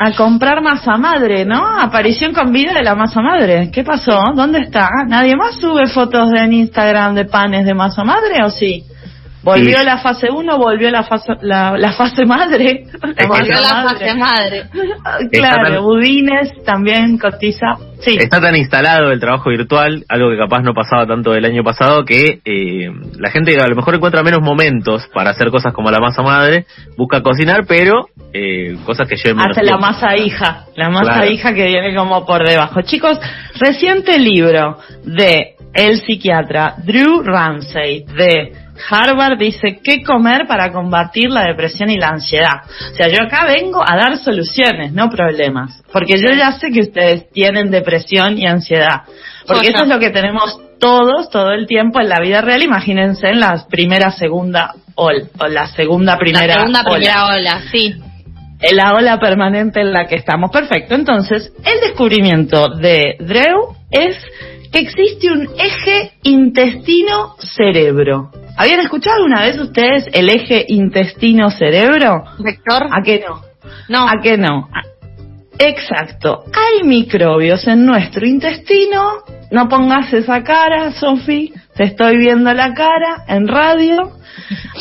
A 0.00 0.12
comprar 0.12 0.62
masa 0.62 0.96
madre, 0.96 1.44
¿no? 1.44 1.60
Aparición 1.78 2.32
con 2.32 2.52
vida 2.52 2.72
de 2.72 2.82
la 2.82 2.94
masa 2.94 3.20
madre. 3.20 3.70
¿Qué 3.72 3.82
pasó? 3.82 4.16
¿Dónde 4.34 4.60
está? 4.60 4.88
¿Nadie 5.08 5.34
más 5.36 5.56
sube 5.56 5.86
fotos 5.88 6.30
en 6.34 6.52
Instagram 6.52 7.14
de 7.14 7.24
panes 7.24 7.66
de 7.66 7.74
masa 7.74 8.04
madre 8.04 8.44
o 8.44 8.50
sí? 8.50 8.84
Volvió 9.42 9.82
la 9.82 9.98
fase 9.98 10.28
1, 10.30 10.58
volvió 10.58 10.90
la 10.90 11.02
fase, 11.02 11.32
la, 11.42 11.76
la 11.76 11.92
fase 11.92 12.24
madre. 12.24 12.84
volvió 13.28 13.54
la 13.54 13.88
fase 13.88 14.14
madre. 14.14 14.64
claro, 15.32 15.82
Budines 15.82 16.62
también 16.64 17.18
cotiza. 17.18 17.66
Sí. 18.00 18.16
Está 18.18 18.40
tan 18.40 18.56
instalado 18.56 19.10
el 19.10 19.20
trabajo 19.20 19.50
virtual, 19.50 20.04
algo 20.08 20.30
que 20.30 20.36
capaz 20.36 20.62
no 20.62 20.74
pasaba 20.74 21.06
tanto 21.06 21.34
el 21.34 21.44
año 21.44 21.62
pasado, 21.62 22.04
que 22.04 22.40
eh, 22.44 22.90
la 23.18 23.30
gente 23.30 23.60
a 23.60 23.68
lo 23.68 23.76
mejor 23.76 23.94
encuentra 23.94 24.22
menos 24.22 24.40
momentos 24.42 25.08
para 25.14 25.30
hacer 25.30 25.50
cosas 25.50 25.72
como 25.72 25.90
la 25.90 26.00
masa 26.00 26.22
madre, 26.22 26.66
busca 26.96 27.22
cocinar, 27.22 27.64
pero 27.66 28.08
eh, 28.32 28.76
cosas 28.84 29.08
que 29.08 29.16
lleven 29.16 29.36
menos 29.36 29.56
Hace 29.56 29.66
la 29.66 29.76
masa 29.76 30.16
hija, 30.16 30.66
la 30.76 30.90
masa 30.90 31.26
hija 31.26 31.54
que 31.54 31.64
viene 31.64 31.94
como 31.94 32.26
por 32.26 32.46
debajo. 32.46 32.82
Chicos, 32.82 33.18
reciente 33.58 34.18
libro 34.18 34.78
de 35.04 35.54
el 35.74 36.00
psiquiatra 36.00 36.74
Drew 36.84 37.22
Ramsey 37.22 38.04
de 38.04 38.61
Harvard 38.90 39.38
dice 39.38 39.80
qué 39.82 40.02
comer 40.02 40.46
para 40.46 40.72
combatir 40.72 41.30
la 41.30 41.44
depresión 41.44 41.90
y 41.90 41.98
la 41.98 42.08
ansiedad. 42.08 42.62
O 42.92 42.94
sea, 42.94 43.08
yo 43.08 43.24
acá 43.24 43.46
vengo 43.46 43.82
a 43.82 43.96
dar 43.96 44.16
soluciones, 44.18 44.92
no 44.92 45.08
problemas. 45.10 45.82
Porque 45.92 46.14
yo 46.16 46.34
ya 46.34 46.52
sé 46.52 46.70
que 46.70 46.80
ustedes 46.80 47.30
tienen 47.30 47.70
depresión 47.70 48.38
y 48.38 48.46
ansiedad. 48.46 49.02
Porque 49.46 49.68
eso 49.68 49.82
es 49.82 49.88
lo 49.88 49.98
que 49.98 50.10
tenemos 50.10 50.60
todos, 50.78 51.30
todo 51.30 51.52
el 51.52 51.66
tiempo 51.66 52.00
en 52.00 52.08
la 52.08 52.20
vida 52.20 52.40
real. 52.40 52.62
Imagínense 52.62 53.28
en 53.28 53.40
la 53.40 53.66
primera, 53.68 54.10
segunda 54.10 54.74
ola, 54.94 55.24
o 55.38 55.46
la 55.46 55.66
segunda, 55.68 56.18
primera 56.18 56.46
La 56.46 56.54
segunda, 56.54 56.84
primera 56.84 57.26
ola, 57.26 57.62
sí. 57.70 57.94
En 58.60 58.76
la 58.76 58.94
ola 58.94 59.18
permanente 59.18 59.80
en 59.80 59.92
la 59.92 60.06
que 60.06 60.16
estamos. 60.16 60.50
Perfecto. 60.50 60.94
Entonces, 60.94 61.52
el 61.64 61.80
descubrimiento 61.80 62.68
de 62.68 63.16
Drew 63.18 63.76
es 63.90 64.16
que 64.72 64.80
existe 64.80 65.30
un 65.30 65.48
eje 65.58 66.12
intestino-cerebro. 66.22 68.30
¿Habían 68.56 68.80
escuchado 68.80 69.16
alguna 69.16 69.42
vez 69.42 69.58
ustedes 69.58 70.06
el 70.12 70.30
eje 70.30 70.64
intestino-cerebro? 70.68 72.24
¿Vector? 72.38 72.86
¿A 72.90 73.02
qué 73.02 73.22
no? 73.26 73.42
No. 73.88 74.08
¿A 74.08 74.20
qué 74.22 74.38
no? 74.38 74.68
Exacto. 75.64 76.42
Hay 76.52 76.82
microbios 76.82 77.68
en 77.68 77.86
nuestro 77.86 78.26
intestino. 78.26 79.18
No 79.52 79.68
pongas 79.68 80.12
esa 80.12 80.42
cara, 80.42 80.90
Sofi. 80.92 81.52
Te 81.76 81.84
estoy 81.84 82.16
viendo 82.16 82.52
la 82.52 82.74
cara 82.74 83.22
en 83.28 83.46
radio. 83.46 84.10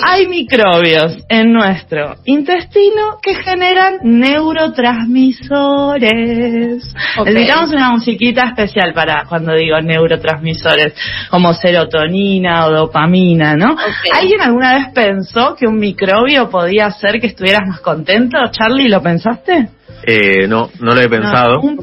Hay 0.08 0.26
microbios 0.28 1.20
en 1.30 1.54
nuestro 1.54 2.16
intestino 2.26 3.20
que 3.22 3.36
generan 3.36 4.00
neurotransmisores. 4.02 6.96
Ok. 7.18 7.28
Necesitamos 7.28 7.70
una 7.72 7.92
musiquita 7.92 8.48
especial 8.48 8.92
para 8.94 9.26
cuando 9.26 9.54
digo 9.54 9.80
neurotransmisores, 9.82 10.96
como 11.30 11.54
serotonina 11.54 12.66
o 12.66 12.72
dopamina, 12.72 13.56
¿no? 13.56 13.76
¿Alguien 14.14 14.42
alguna 14.42 14.74
vez 14.76 14.88
pensó 14.96 15.56
que 15.56 15.68
un 15.68 15.78
microbio 15.78 16.50
podía 16.50 16.88
hacer 16.88 17.22
que 17.22 17.28
estuvieras 17.28 17.68
más 17.68 17.82
contento? 17.82 18.40
Charlie, 18.52 18.90
¿lo 18.90 19.04
pensaste? 19.04 19.70
Eh, 20.04 20.48
no, 20.48 20.70
no 20.80 20.94
lo 20.96 21.02
he 21.02 21.08
pensado. 21.10 21.56
No, 21.56 21.62
un- 21.62 21.78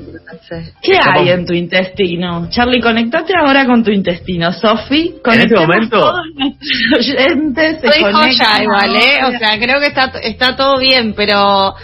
¿Qué 0.83 0.93
Estamos- 0.95 1.21
hay 1.23 1.29
en 1.31 1.47
tu 1.47 1.53
intestino? 1.53 2.49
Charlie, 2.51 2.81
conectate 2.81 3.33
ahora 3.39 3.67
con 3.67 3.83
tu 3.85 3.91
intestino. 3.91 4.53
Sofi, 4.53 5.15
conectemos 5.23 5.67
momento? 5.67 6.01
todos 6.01 6.21
oyentes. 6.97 7.81
Soy 7.81 8.03
joya 8.13 8.63
igual, 8.63 8.97
¿eh? 8.97 9.19
O 9.27 9.31
sea, 9.39 9.59
creo 9.59 9.81
que 9.81 9.87
está, 9.87 10.13
está 10.23 10.57
todo 10.57 10.79
bien, 10.79 11.15
pero 11.15 11.75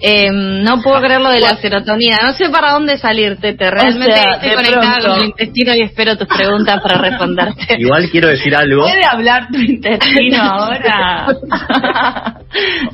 eh, 0.00 0.28
no 0.30 0.80
puedo 0.82 1.00
creer 1.00 1.20
lo 1.20 1.30
de 1.30 1.40
la 1.40 1.56
serotonina. 1.56 2.18
No 2.22 2.32
sé 2.32 2.48
para 2.50 2.72
dónde 2.72 2.98
salir, 2.98 3.36
Tete. 3.40 3.70
Realmente 3.70 4.12
sea, 4.14 4.32
estoy 4.34 4.50
conectada 4.54 4.94
pronto. 4.96 5.10
con 5.10 5.18
el 5.20 5.24
intestino 5.26 5.74
y 5.74 5.82
espero 5.82 6.16
tus 6.16 6.28
preguntas 6.28 6.80
para 6.82 6.98
responderte. 6.98 7.66
Igual 7.78 8.08
quiero 8.10 8.28
decir 8.28 8.54
algo. 8.54 8.82
¿Puede 8.82 9.04
hablar 9.04 9.48
tu 9.52 9.58
intestino 9.58 10.38
ahora? 10.42 11.26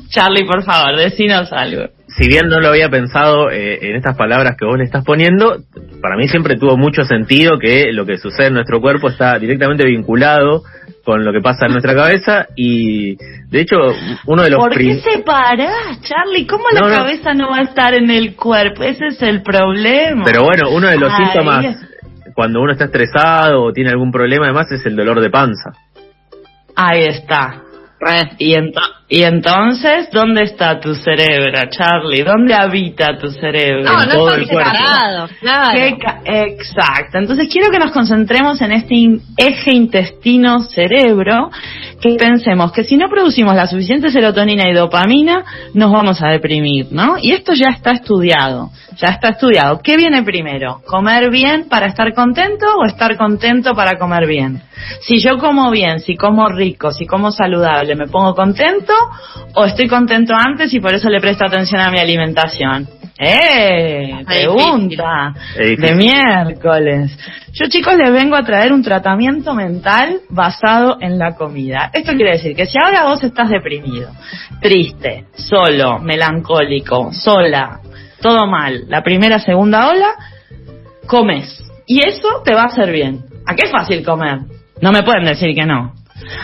Charlie, 0.09 0.45
por 0.45 0.63
favor, 0.63 0.97
decinos 0.97 1.51
algo. 1.53 1.83
Si 2.21 2.27
bien 2.27 2.49
no 2.49 2.59
lo 2.59 2.67
había 2.67 2.87
pensado 2.87 3.49
eh, 3.49 3.79
en 3.81 3.95
estas 3.95 4.15
palabras 4.15 4.55
que 4.55 4.63
vos 4.63 4.77
le 4.77 4.83
estás 4.83 5.03
poniendo, 5.03 5.57
para 6.03 6.15
mí 6.17 6.27
siempre 6.27 6.55
tuvo 6.55 6.77
mucho 6.77 7.03
sentido 7.03 7.57
que 7.59 7.91
lo 7.91 8.05
que 8.05 8.19
sucede 8.19 8.47
en 8.49 8.53
nuestro 8.53 8.79
cuerpo 8.79 9.09
está 9.09 9.39
directamente 9.39 9.87
vinculado 9.87 10.61
con 11.03 11.25
lo 11.25 11.33
que 11.33 11.41
pasa 11.41 11.65
en 11.65 11.71
nuestra 11.71 11.95
cabeza 11.95 12.45
y 12.55 13.15
de 13.15 13.61
hecho 13.61 13.77
uno 14.27 14.43
de 14.43 14.51
los 14.51 14.59
¿Por 14.59 14.77
qué 14.77 15.01
separás, 15.01 15.99
Charlie? 16.03 16.45
¿Cómo 16.45 16.65
la 16.71 16.81
No, 16.81 16.93
cabeza 16.95 17.33
no 17.33 17.49
va 17.49 17.57
a 17.57 17.61
estar 17.63 17.95
en 17.95 18.11
el 18.11 18.35
cuerpo? 18.35 18.83
Ese 18.83 19.07
es 19.07 19.21
el 19.23 19.41
problema. 19.41 20.23
Pero 20.23 20.43
bueno, 20.43 20.69
uno 20.69 20.89
de 20.89 20.99
los 20.99 21.11
síntomas 21.15 21.65
cuando 22.35 22.61
uno 22.61 22.73
está 22.73 22.85
estresado 22.85 23.63
o 23.63 23.73
tiene 23.73 23.89
algún 23.89 24.11
problema 24.11 24.45
además 24.45 24.71
es 24.71 24.85
el 24.85 24.95
dolor 24.95 25.21
de 25.21 25.31
panza. 25.31 25.71
Ahí 26.75 27.03
está. 27.05 27.63
Y, 28.37 28.53
ento- 28.53 28.81
y 29.13 29.23
entonces, 29.23 30.09
¿dónde 30.13 30.43
está 30.43 30.79
tu 30.79 30.95
cerebro, 30.95 31.59
Charlie? 31.69 32.23
¿Dónde 32.23 32.53
habita 32.53 33.17
tu 33.17 33.29
cerebro? 33.29 33.83
No, 33.83 34.03
en 34.03 34.07
no 34.07 34.15
todo 34.15 34.35
el 34.35 34.47
cuerpo. 34.47 34.71
separados, 34.71 35.31
claro. 35.41 35.77
Exacto. 36.23 37.17
Entonces 37.17 37.49
quiero 37.51 37.69
que 37.71 37.77
nos 37.79 37.91
concentremos 37.91 38.61
en 38.61 38.71
este 38.71 38.95
in- 38.95 39.21
eje 39.35 39.71
intestino-cerebro, 39.75 41.51
que 41.99 42.15
pensemos 42.15 42.71
que 42.71 42.85
si 42.85 42.95
no 42.95 43.09
producimos 43.09 43.53
la 43.53 43.67
suficiente 43.67 44.11
serotonina 44.11 44.69
y 44.69 44.73
dopamina, 44.73 45.43
nos 45.73 45.91
vamos 45.91 46.21
a 46.21 46.29
deprimir, 46.29 46.87
¿no? 46.91 47.17
Y 47.21 47.31
esto 47.33 47.53
ya 47.53 47.67
está 47.69 47.91
estudiado, 47.91 48.71
ya 48.95 49.09
está 49.09 49.29
estudiado. 49.29 49.81
¿Qué 49.83 49.97
viene 49.97 50.23
primero? 50.23 50.81
¿Comer 50.87 51.29
bien 51.29 51.67
para 51.69 51.87
estar 51.87 52.13
contento 52.13 52.65
o 52.77 52.85
estar 52.85 53.17
contento 53.17 53.73
para 53.75 53.99
comer 53.99 54.25
bien? 54.25 54.61
Si 55.01 55.19
yo 55.19 55.37
como 55.37 55.69
bien, 55.69 55.99
si 55.99 56.15
como 56.15 56.47
rico, 56.47 56.91
si 56.91 57.05
como 57.05 57.31
saludable, 57.31 57.95
¿me 57.95 58.07
pongo 58.07 58.33
contento 58.33 58.93
o 59.55 59.65
estoy 59.65 59.87
contento 59.87 60.33
antes 60.35 60.73
y 60.73 60.79
por 60.79 60.93
eso 60.93 61.09
le 61.09 61.19
presto 61.19 61.45
atención 61.45 61.81
a 61.81 61.91
mi 61.91 61.99
alimentación? 61.99 62.87
¡Eh! 63.23 64.23
Pregunta 64.25 65.33
de 65.55 65.95
miércoles. 65.95 67.15
Yo 67.53 67.67
chicos 67.67 67.95
les 67.95 68.11
vengo 68.11 68.35
a 68.35 68.43
traer 68.43 68.73
un 68.73 68.81
tratamiento 68.81 69.53
mental 69.53 70.21
basado 70.29 70.97
en 70.99 71.19
la 71.19 71.35
comida. 71.35 71.91
Esto 71.93 72.13
quiere 72.13 72.31
decir 72.31 72.55
que 72.55 72.65
si 72.65 72.79
ahora 72.83 73.03
vos 73.03 73.23
estás 73.23 73.49
deprimido, 73.49 74.09
triste, 74.59 75.25
solo, 75.35 75.99
melancólico, 75.99 77.11
sola, 77.13 77.81
todo 78.21 78.47
mal, 78.47 78.85
la 78.87 79.03
primera, 79.03 79.37
segunda 79.37 79.89
ola, 79.89 80.15
comes. 81.05 81.63
Y 81.85 81.99
eso 82.07 82.41
te 82.43 82.55
va 82.55 82.63
a 82.63 82.67
hacer 82.67 82.91
bien. 82.91 83.25
¿A 83.45 83.53
qué 83.53 83.67
es 83.67 83.71
fácil 83.71 84.03
comer? 84.03 84.39
No 84.81 84.91
me 84.91 85.03
pueden 85.03 85.25
decir 85.25 85.53
que 85.53 85.65
no. 85.65 85.93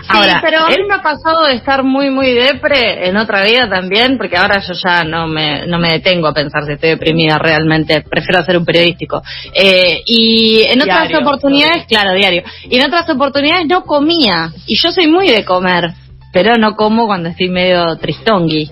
Sí, 0.02 0.18
pero 0.42 0.66
a 0.66 0.70
mí 0.70 0.76
me 0.88 0.96
ha 0.96 1.02
pasado 1.02 1.46
de 1.46 1.56
estar 1.56 1.84
muy, 1.84 2.10
muy 2.10 2.34
depre 2.34 3.08
en 3.08 3.18
otra 3.18 3.44
vida 3.44 3.70
también, 3.70 4.18
porque 4.18 4.38
ahora 4.38 4.60
yo 4.60 4.74
ya 4.74 5.04
no 5.04 5.28
me, 5.28 5.66
no 5.68 5.80
me 5.80 5.92
detengo 5.92 6.28
a 6.28 6.34
pensar 6.34 6.66
si 6.66 6.74
estoy 6.74 6.92
deprimida 6.92 7.38
realmente, 7.38 8.02
prefiero 8.02 8.40
hacer 8.40 8.58
un 8.58 8.66
periodístico. 8.66 9.22
Eh, 9.54 10.02
y 10.06 10.64
en 10.64 10.82
otras 10.82 11.08
Diario, 11.08 11.28
oportunidades, 11.28 11.86
claro, 11.88 12.14
diario, 12.14 12.44
y 12.70 12.78
en 12.78 12.86
otras 12.86 13.10
oportunidades 13.10 13.68
no 13.68 13.84
comía, 13.84 14.52
y 14.66 14.76
yo 14.76 14.92
soy 14.92 15.08
muy 15.08 15.30
de 15.30 15.46
comer, 15.46 15.92
pero 16.32 16.56
no 16.56 16.76
como 16.76 17.06
cuando 17.08 17.30
estoy 17.30 17.50
medio 17.50 17.96
tristongui. 17.98 18.70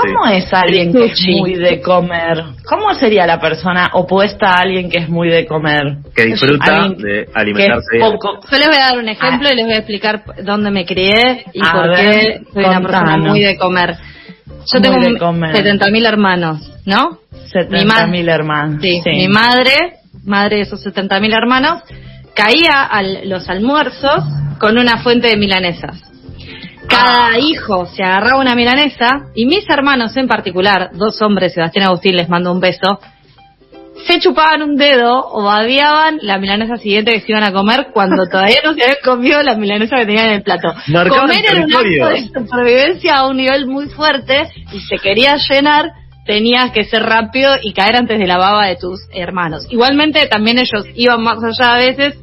¿Cómo 0.00 0.26
Sí. 0.28 0.36
es 0.36 0.52
alguien 0.52 0.92
que 0.92 1.04
es 1.06 1.20
muy 1.40 1.54
de 1.54 1.80
comer? 1.80 2.42
¿Cómo 2.68 2.94
sería 2.94 3.26
la 3.26 3.38
persona 3.40 3.90
opuesta 3.94 4.50
a 4.50 4.58
alguien 4.60 4.88
que 4.90 4.98
es 4.98 5.08
muy 5.08 5.28
de 5.28 5.46
comer? 5.46 5.98
Que 6.14 6.24
disfruta 6.26 6.82
Alguien 6.84 6.98
de 7.02 7.28
alimentarse 7.34 7.98
poco- 8.00 8.40
Yo 8.50 8.58
les 8.58 8.66
voy 8.68 8.76
a 8.76 8.80
dar 8.90 8.98
un 8.98 9.08
ejemplo 9.08 9.48
y 9.52 9.56
les 9.56 9.64
voy 9.64 9.74
a 9.74 9.78
explicar 9.78 10.22
dónde 10.42 10.70
me 10.70 10.84
crié 10.84 11.44
y 11.52 11.60
A 11.64 11.72
por 11.72 11.88
ver, 11.88 11.98
qué 11.98 12.40
soy 12.52 12.64
una 12.64 12.80
persona 12.80 13.16
muy 13.16 13.40
de 13.40 13.56
comer. 13.56 13.96
Yo 14.46 14.80
Muy 14.80 14.82
tengo 14.82 15.00
de 15.00 15.06
un- 15.12 15.18
comer. 15.18 15.52
70.000 15.56 16.06
hermanos, 16.06 16.72
¿no? 16.84 17.18
Mi 17.32 17.48
70 17.50 17.84
ma- 17.86 18.06
mil 18.06 18.28
hermanos. 18.28 18.82
Sí, 18.82 19.00
mi 19.06 19.28
madre, 19.28 19.74
madre 20.24 20.56
de 20.56 20.62
esos 20.62 20.80
70.000 20.82 21.32
hermanos, 21.32 21.82
caía 22.34 22.82
a 22.82 23.02
los 23.02 23.48
almuerzos 23.48 24.24
con 24.58 24.76
una 24.78 24.98
fuente 25.02 25.28
de 25.28 25.36
milanesas. 25.36 26.02
Cada 26.88 27.38
hijo 27.38 27.86
se 27.86 28.02
agarraba 28.02 28.40
una 28.40 28.54
milanesa 28.54 29.26
y 29.34 29.46
mis 29.46 29.68
hermanos 29.68 30.16
en 30.16 30.28
particular, 30.28 30.90
dos 30.94 31.20
hombres, 31.22 31.54
Sebastián 31.54 31.84
y 31.84 31.86
Agustín, 31.86 32.16
les 32.16 32.28
mando 32.28 32.52
un 32.52 32.60
beso, 32.60 33.00
se 34.06 34.20
chupaban 34.20 34.62
un 34.62 34.76
dedo 34.76 35.26
o 35.32 35.42
babeaban 35.42 36.18
la 36.22 36.38
milanesa 36.38 36.76
siguiente 36.76 37.12
que 37.12 37.20
se 37.20 37.32
iban 37.32 37.44
a 37.44 37.52
comer 37.52 37.88
cuando 37.92 38.26
todavía 38.30 38.60
no 38.64 38.74
se 38.74 38.82
habían 38.82 38.98
comido 39.04 39.42
la 39.42 39.56
milanesa 39.56 39.96
que 39.96 40.06
tenían 40.06 40.26
en 40.26 40.32
el 40.34 40.42
plato. 40.42 40.68
Comer 40.86 41.44
era 41.44 41.64
un 41.64 41.74
acto 41.74 42.08
de 42.08 42.28
supervivencia 42.28 43.16
a 43.16 43.28
un 43.28 43.36
nivel 43.38 43.66
muy 43.66 43.88
fuerte 43.88 44.48
y 44.72 44.80
se 44.80 44.98
quería 44.98 45.36
llenar 45.36 45.92
tenías 46.26 46.72
que 46.72 46.84
ser 46.84 47.02
rápido 47.04 47.52
y 47.62 47.72
caer 47.72 47.96
antes 47.96 48.18
de 48.18 48.26
la 48.26 48.36
baba 48.36 48.66
de 48.66 48.76
tus 48.76 49.00
hermanos. 49.12 49.66
Igualmente 49.70 50.26
también 50.26 50.58
ellos 50.58 50.84
iban 50.94 51.22
más 51.22 51.38
allá 51.42 51.74
a 51.74 51.78
veces, 51.78 52.18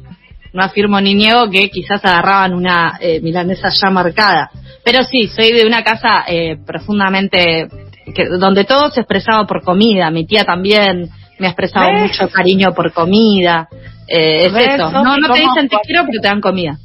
no 0.54 0.62
afirmo 0.62 1.00
ni 1.00 1.14
niego 1.14 1.50
que 1.50 1.68
quizás 1.68 2.02
agarraban 2.04 2.54
una 2.54 2.96
eh, 3.00 3.20
milanesa 3.20 3.68
ya 3.70 3.90
marcada. 3.90 4.50
Pero 4.84 5.02
sí, 5.02 5.26
soy 5.26 5.52
de 5.52 5.66
una 5.66 5.82
casa 5.82 6.24
eh, 6.28 6.56
profundamente 6.64 7.66
que, 8.14 8.26
donde 8.26 8.64
todo 8.64 8.90
se 8.90 9.00
expresaba 9.00 9.46
por 9.46 9.62
comida. 9.64 10.10
Mi 10.10 10.26
tía 10.26 10.44
también 10.44 11.10
me 11.40 11.48
ha 11.48 11.50
expresado 11.50 11.90
¿Ves? 11.90 12.02
mucho 12.02 12.32
cariño 12.32 12.72
por 12.72 12.92
comida. 12.92 13.68
Eh, 14.06 14.46
es 14.46 14.52
¿Ves, 14.52 14.74
eso. 14.74 14.90
No, 14.92 15.16
no 15.16 15.32
te 15.32 15.40
dicen 15.40 15.68
te 15.68 15.76
quiero, 15.84 16.04
pero 16.06 16.20
te 16.22 16.28
dan 16.28 16.40
comida. 16.40 16.78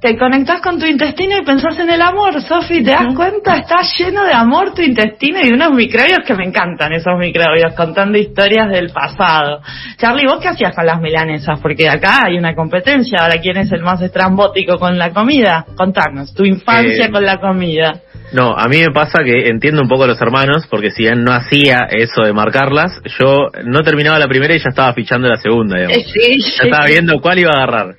Te 0.00 0.16
conectás 0.16 0.60
con 0.60 0.78
tu 0.78 0.86
intestino 0.86 1.38
y 1.42 1.44
pensás 1.44 1.76
en 1.80 1.90
el 1.90 2.00
amor, 2.00 2.40
Sofi, 2.40 2.84
¿te 2.84 2.92
das 2.92 3.12
cuenta? 3.16 3.56
Está 3.56 3.80
lleno 3.98 4.24
de 4.24 4.32
amor 4.32 4.72
tu 4.72 4.80
intestino 4.80 5.40
y 5.42 5.48
de 5.48 5.54
unos 5.54 5.72
microbios 5.72 6.20
que 6.24 6.34
me 6.34 6.44
encantan, 6.44 6.92
esos 6.92 7.18
microbios, 7.18 7.74
contando 7.74 8.16
historias 8.16 8.68
del 8.70 8.90
pasado. 8.90 9.60
Charlie, 9.96 10.26
¿vos 10.28 10.38
qué 10.40 10.48
hacías 10.48 10.72
con 10.76 10.86
las 10.86 11.00
milanesas? 11.00 11.58
Porque 11.60 11.88
acá 11.88 12.26
hay 12.26 12.38
una 12.38 12.54
competencia, 12.54 13.18
ahora 13.22 13.40
quién 13.40 13.56
es 13.56 13.72
el 13.72 13.82
más 13.82 14.00
estrambótico 14.00 14.78
con 14.78 14.96
la 14.96 15.10
comida. 15.10 15.66
Contanos, 15.76 16.32
tu 16.32 16.44
infancia 16.44 17.06
Eh, 17.06 17.10
con 17.10 17.24
la 17.24 17.38
comida. 17.38 18.00
No, 18.32 18.52
a 18.56 18.68
mí 18.68 18.78
me 18.78 18.92
pasa 18.92 19.24
que 19.24 19.48
entiendo 19.48 19.82
un 19.82 19.88
poco 19.88 20.04
a 20.04 20.06
los 20.06 20.20
hermanos, 20.20 20.68
porque 20.70 20.92
si 20.92 21.02
bien 21.04 21.24
no 21.24 21.32
hacía 21.32 21.88
eso 21.90 22.22
de 22.22 22.32
marcarlas, 22.32 23.00
yo 23.18 23.48
no 23.64 23.80
terminaba 23.80 24.18
la 24.20 24.28
primera 24.28 24.54
y 24.54 24.58
ya 24.58 24.68
estaba 24.68 24.92
fichando 24.92 25.26
la 25.26 25.38
segunda, 25.38 25.76
digamos. 25.76 26.12
Sí, 26.12 26.38
Ya 26.56 26.64
estaba 26.66 26.86
viendo 26.86 27.20
cuál 27.20 27.40
iba 27.40 27.50
a 27.52 27.64
agarrar. 27.64 27.96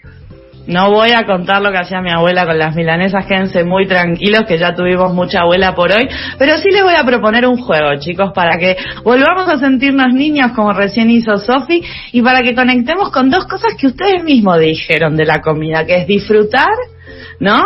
No 0.70 0.92
voy 0.92 1.10
a 1.16 1.26
contar 1.26 1.64
lo 1.64 1.72
que 1.72 1.80
hacía 1.80 2.00
mi 2.00 2.12
abuela 2.12 2.46
con 2.46 2.60
las 2.60 2.76
milanesas, 2.76 3.26
quédense 3.26 3.64
muy 3.64 3.88
tranquilos 3.88 4.44
que 4.48 4.60
ya 4.60 4.76
tuvimos 4.76 5.16
mucha 5.16 5.40
abuela 5.42 5.74
por 5.74 5.92
hoy, 5.92 6.08
pero 6.38 6.58
sí 6.58 6.70
les 6.70 6.84
voy 6.84 6.94
a 6.94 7.04
proponer 7.04 7.48
un 7.48 7.58
juego, 7.58 8.00
chicos, 8.00 8.34
para 8.36 8.56
que 8.60 8.78
volvamos 9.04 9.50
a 9.50 9.58
sentirnos 9.58 10.14
niños 10.14 10.52
como 10.52 10.72
recién 10.72 11.10
hizo 11.10 11.40
Sofi 11.40 11.82
y 12.12 12.22
para 12.22 12.44
que 12.44 12.54
conectemos 12.54 13.10
con 13.10 13.32
dos 13.32 13.48
cosas 13.48 13.74
que 13.80 13.88
ustedes 13.88 14.24
mismos 14.24 14.60
dijeron 14.60 15.18
de 15.18 15.26
la 15.26 15.42
comida, 15.42 15.88
que 15.88 16.02
es 16.02 16.08
disfrutar, 16.08 16.70
¿no? 17.40 17.64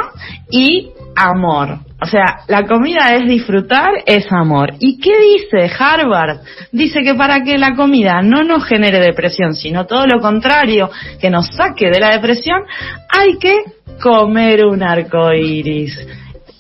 Y 0.50 0.92
amor. 1.14 1.80
O 2.04 2.06
sea, 2.06 2.42
la 2.50 2.66
comida 2.66 3.16
es 3.16 3.26
disfrutar, 3.30 3.92
es 4.06 4.30
amor. 4.30 4.74
¿Y 4.80 5.00
qué 5.00 5.14
dice 5.18 5.74
Harvard? 5.80 6.42
Dice 6.70 7.02
que 7.02 7.16
para 7.16 7.42
que 7.44 7.58
la 7.58 7.76
comida 7.76 8.22
no 8.22 8.44
nos 8.44 8.66
genere 8.66 9.00
depresión, 9.00 9.56
sino 9.56 9.86
todo 9.86 10.06
lo 10.06 10.20
contrario, 10.20 10.92
que 11.22 11.30
nos 11.30 11.48
saque 11.48 11.90
de 11.90 12.02
la 12.02 12.12
depresión, 12.12 12.64
hay 13.08 13.38
que 13.38 13.56
comer 14.02 14.66
un 14.66 14.84
arco 14.84 15.32
iris. 15.32 15.98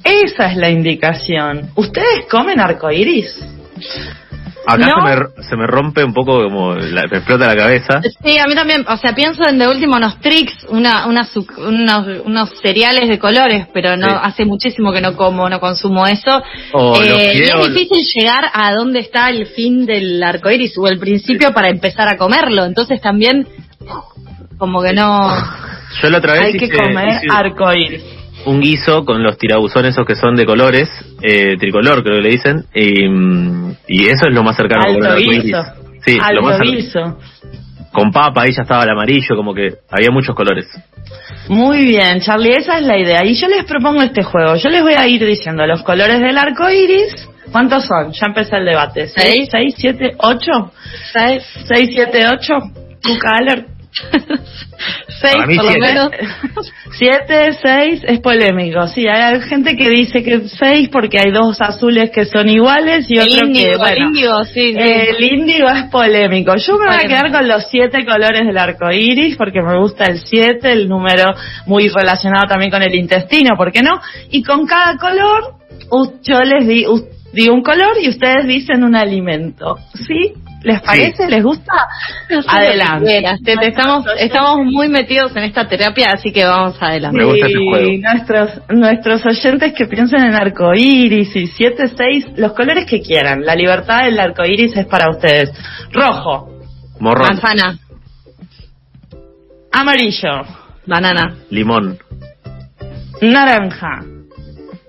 Esa 0.02 0.50
es 0.50 0.56
la 0.56 0.70
indicación. 0.70 1.72
¿Ustedes 1.76 2.26
comen 2.32 2.62
arco 2.62 2.90
iris? 2.90 3.38
Acá 4.66 4.88
No. 4.88 5.08
se, 5.08 5.16
me, 5.42 5.44
se 5.50 5.56
me 5.58 5.68
rompe 5.68 6.04
un 6.04 6.14
poco 6.14 6.42
como 6.44 6.74
la, 6.76 7.04
me 7.12 7.18
explota 7.18 7.48
la 7.48 7.56
cabeza. 7.56 8.02
Sí, 8.24 8.38
a 8.38 8.46
mí 8.48 8.56
también, 8.56 8.86
o 8.88 8.96
sea, 8.98 9.14
pienso 9.14 9.44
en 9.48 9.60
de 9.60 9.68
último 9.68 9.98
unos 9.98 10.20
tricks, 10.22 10.66
una, 10.70 11.06
una 11.08 11.28
unos, 11.58 12.08
unos 12.26 12.50
cereales 12.62 13.10
de 13.10 13.20
colores, 13.20 13.68
pero 13.74 13.98
no 13.98 14.08
Sí. 14.08 14.16
hace 14.22 14.46
muchísimo 14.46 14.92
que 14.94 15.02
no 15.02 15.16
como, 15.18 15.50
no 15.50 15.60
consumo 15.60 16.08
eso. 16.08 16.42
O 16.74 17.00
los 17.00 17.08
Eh, 17.10 17.34
y 17.36 17.42
es 17.44 17.74
difícil 17.74 18.06
llegar 18.16 18.46
a 18.54 18.72
dónde 18.74 19.00
está 19.00 19.30
el 19.30 19.48
fin 19.48 19.86
del 19.86 20.22
arco 20.24 20.50
iris 20.50 20.78
o 20.78 20.88
el 20.88 20.98
principio 21.00 21.52
para 21.54 21.70
empezar 21.70 22.08
a 22.08 22.18
comerlo. 22.18 22.66
Entonces 22.66 23.02
también, 23.02 23.48
como 24.58 24.82
que 24.82 24.94
no. 24.94 25.30
Yo 26.02 26.10
la 26.10 26.18
otra 26.20 26.34
vez 26.34 26.42
Hay 26.46 26.54
que 26.58 26.70
comer 26.72 27.10
hice 27.24 27.28
arcoíris. 27.36 28.04
Un 28.46 28.62
guiso 28.62 29.06
con 29.06 29.24
los 29.24 29.38
tirabuzones 29.38 29.92
esos 29.92 30.06
que 30.06 30.16
son 30.16 30.36
de 30.36 30.46
colores, 30.46 30.90
eh, 31.22 31.56
tricolor 31.58 32.04
creo 32.04 32.18
que 32.18 32.22
le 32.22 32.30
dicen, 32.30 32.66
y, 32.74 33.06
y 33.88 34.06
eso 34.06 34.28
es 34.28 34.34
lo 34.34 34.44
más 34.44 34.56
cercano 34.56 34.84
Alto 34.86 35.16
guiso. 35.18 35.64
Sí, 36.06 36.18
lo 36.34 36.42
más 36.42 36.60
Alto 36.60 36.72
guiso. 36.72 37.20
con 37.92 38.12
papa 38.12 38.42
ahí 38.44 38.52
ya 38.52 38.64
estaba 38.64 38.84
el 38.84 38.90
amarillo, 38.90 39.36
como 39.36 39.54
que 39.54 39.70
había 39.90 40.12
muchos 40.12 40.36
colores. 40.36 40.68
Muy 41.50 41.86
bien, 41.86 42.22
Charlie, 42.22 42.54
esa 42.58 42.78
es 42.80 42.86
la 42.86 42.98
idea. 42.98 43.24
Y 43.26 43.34
yo 43.36 43.48
les 43.48 43.66
propongo 43.66 44.02
este 44.02 44.24
juego. 44.24 44.56
Yo 44.56 44.70
les 44.70 44.82
voy 44.82 44.94
a 44.94 45.08
ir 45.08 45.26
diciendo 45.26 45.66
los 45.68 45.84
colores 45.84 46.20
del 46.20 46.38
arco 46.38 46.70
iris. 46.70 47.30
¿Cuántos 47.52 47.86
son? 47.86 48.12
Ya 48.14 48.28
empecé 48.28 48.56
el 48.56 48.66
debate. 48.66 49.08
¿Seis, 49.08 49.50
seis, 49.52 49.76
siete, 49.78 50.16
ocho? 50.18 50.72
¿Sabes? 51.12 51.44
¿Seis, 51.68 51.90
siete, 51.94 52.26
ocho? 52.28 52.54
Cuca 53.06 53.36
Alert. 53.38 53.68
Seis, 55.22 55.36
Para 55.36 55.48
mí 55.48 55.56
por 55.56 55.66
lo 55.66 55.72
siete. 55.72 55.88
menos. 55.88 56.12
Siete, 56.98 57.54
seis, 57.62 58.02
es 58.06 58.20
polémico. 58.20 58.88
Sí, 58.88 59.08
hay 59.08 59.40
gente 59.42 59.76
que 59.76 59.90
dice 59.90 60.22
que 60.24 60.42
seis 60.50 60.90
porque 60.92 61.20
hay 61.20 61.32
dos 61.32 61.60
azules 61.62 62.10
que 62.12 62.26
son 62.26 62.50
iguales 62.50 63.06
y 63.10 63.18
El 63.18 63.32
otro 63.32 63.48
que, 63.54 63.78
bueno, 63.78 63.96
el 63.96 64.04
índigo, 64.04 64.44
sí, 64.44 64.74
sí. 64.74 64.78
El 64.78 65.24
índigo 65.24 65.70
es 65.70 65.84
polémico. 65.86 66.56
Yo 66.56 66.78
me 66.78 66.88
voy 66.88 66.96
a 66.96 67.08
quedar 67.08 67.32
con 67.32 67.48
los 67.48 67.66
siete 67.70 68.06
colores 68.06 68.46
del 68.46 68.58
arco 68.58 68.92
iris 68.92 69.36
porque 69.38 69.62
me 69.62 69.78
gusta 69.80 70.06
el 70.06 70.20
siete, 70.20 70.72
el 70.72 70.88
número 70.90 71.24
muy 71.66 71.88
relacionado 71.88 72.46
también 72.48 72.70
con 72.72 72.82
el 72.84 72.94
intestino, 72.94 73.56
¿por 73.56 73.72
qué 73.72 73.82
no? 73.82 74.00
Y 74.32 74.44
con 74.44 74.66
cada 74.68 74.98
color, 74.98 75.56
u- 75.90 76.14
yo 76.22 76.40
les 76.42 76.68
di, 76.68 76.86
u- 77.34 77.36
di 77.36 77.50
un 77.50 77.62
color 77.62 77.98
y 78.02 78.10
ustedes 78.10 78.46
dicen 78.48 78.84
un 78.84 78.96
alimento. 78.96 79.78
¿Sí? 79.94 80.34
¿Les 80.64 80.82
parece? 80.82 81.30
¿Les 81.30 81.44
gusta? 81.44 81.74
Adelante. 82.48 83.06
Quieras. 83.06 83.40
Te- 83.44 83.58
te 83.58 83.68
estamos, 83.68 84.06
estamos 84.18 84.66
muy 84.66 84.88
metidos 84.88 85.36
en 85.36 85.44
esta 85.44 85.68
terapia, 85.68 86.08
así 86.14 86.32
que 86.32 86.46
vamos 86.46 86.78
adelante. 86.82 87.18
Me 87.18 87.26
gusta 87.26 87.48
juego. 87.70 87.88
Y 87.90 87.98
nuestros, 87.98 88.62
nuestros 88.70 89.26
oyentes 89.26 89.74
que 89.74 89.88
piensen 89.88 90.24
en 90.24 90.34
arco 90.36 90.74
iris 90.74 91.36
y 91.36 91.48
7, 91.48 91.90
6, 91.98 92.26
los 92.38 92.54
colores 92.54 92.86
que 92.86 93.02
quieran. 93.02 93.44
La 93.46 93.56
libertad 93.56 94.06
del 94.06 94.18
arco 94.20 94.46
iris 94.46 94.76
es 94.78 94.86
para 94.86 95.10
ustedes. 95.10 95.52
Rojo, 95.92 96.50
Morrón, 97.00 97.28
Manzana, 97.28 97.78
amarillo, 99.72 100.44
banana, 100.86 101.36
limón, 101.50 101.98
naranja, 103.22 104.04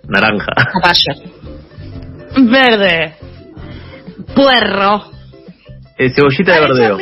naranja, 0.09 0.53
zapallo, 0.73 1.34
verde. 2.37 3.15
puerro, 4.35 5.11
eh, 5.99 6.11
cebollita 6.11 6.53
de 6.55 6.61
verdeo. 6.61 6.99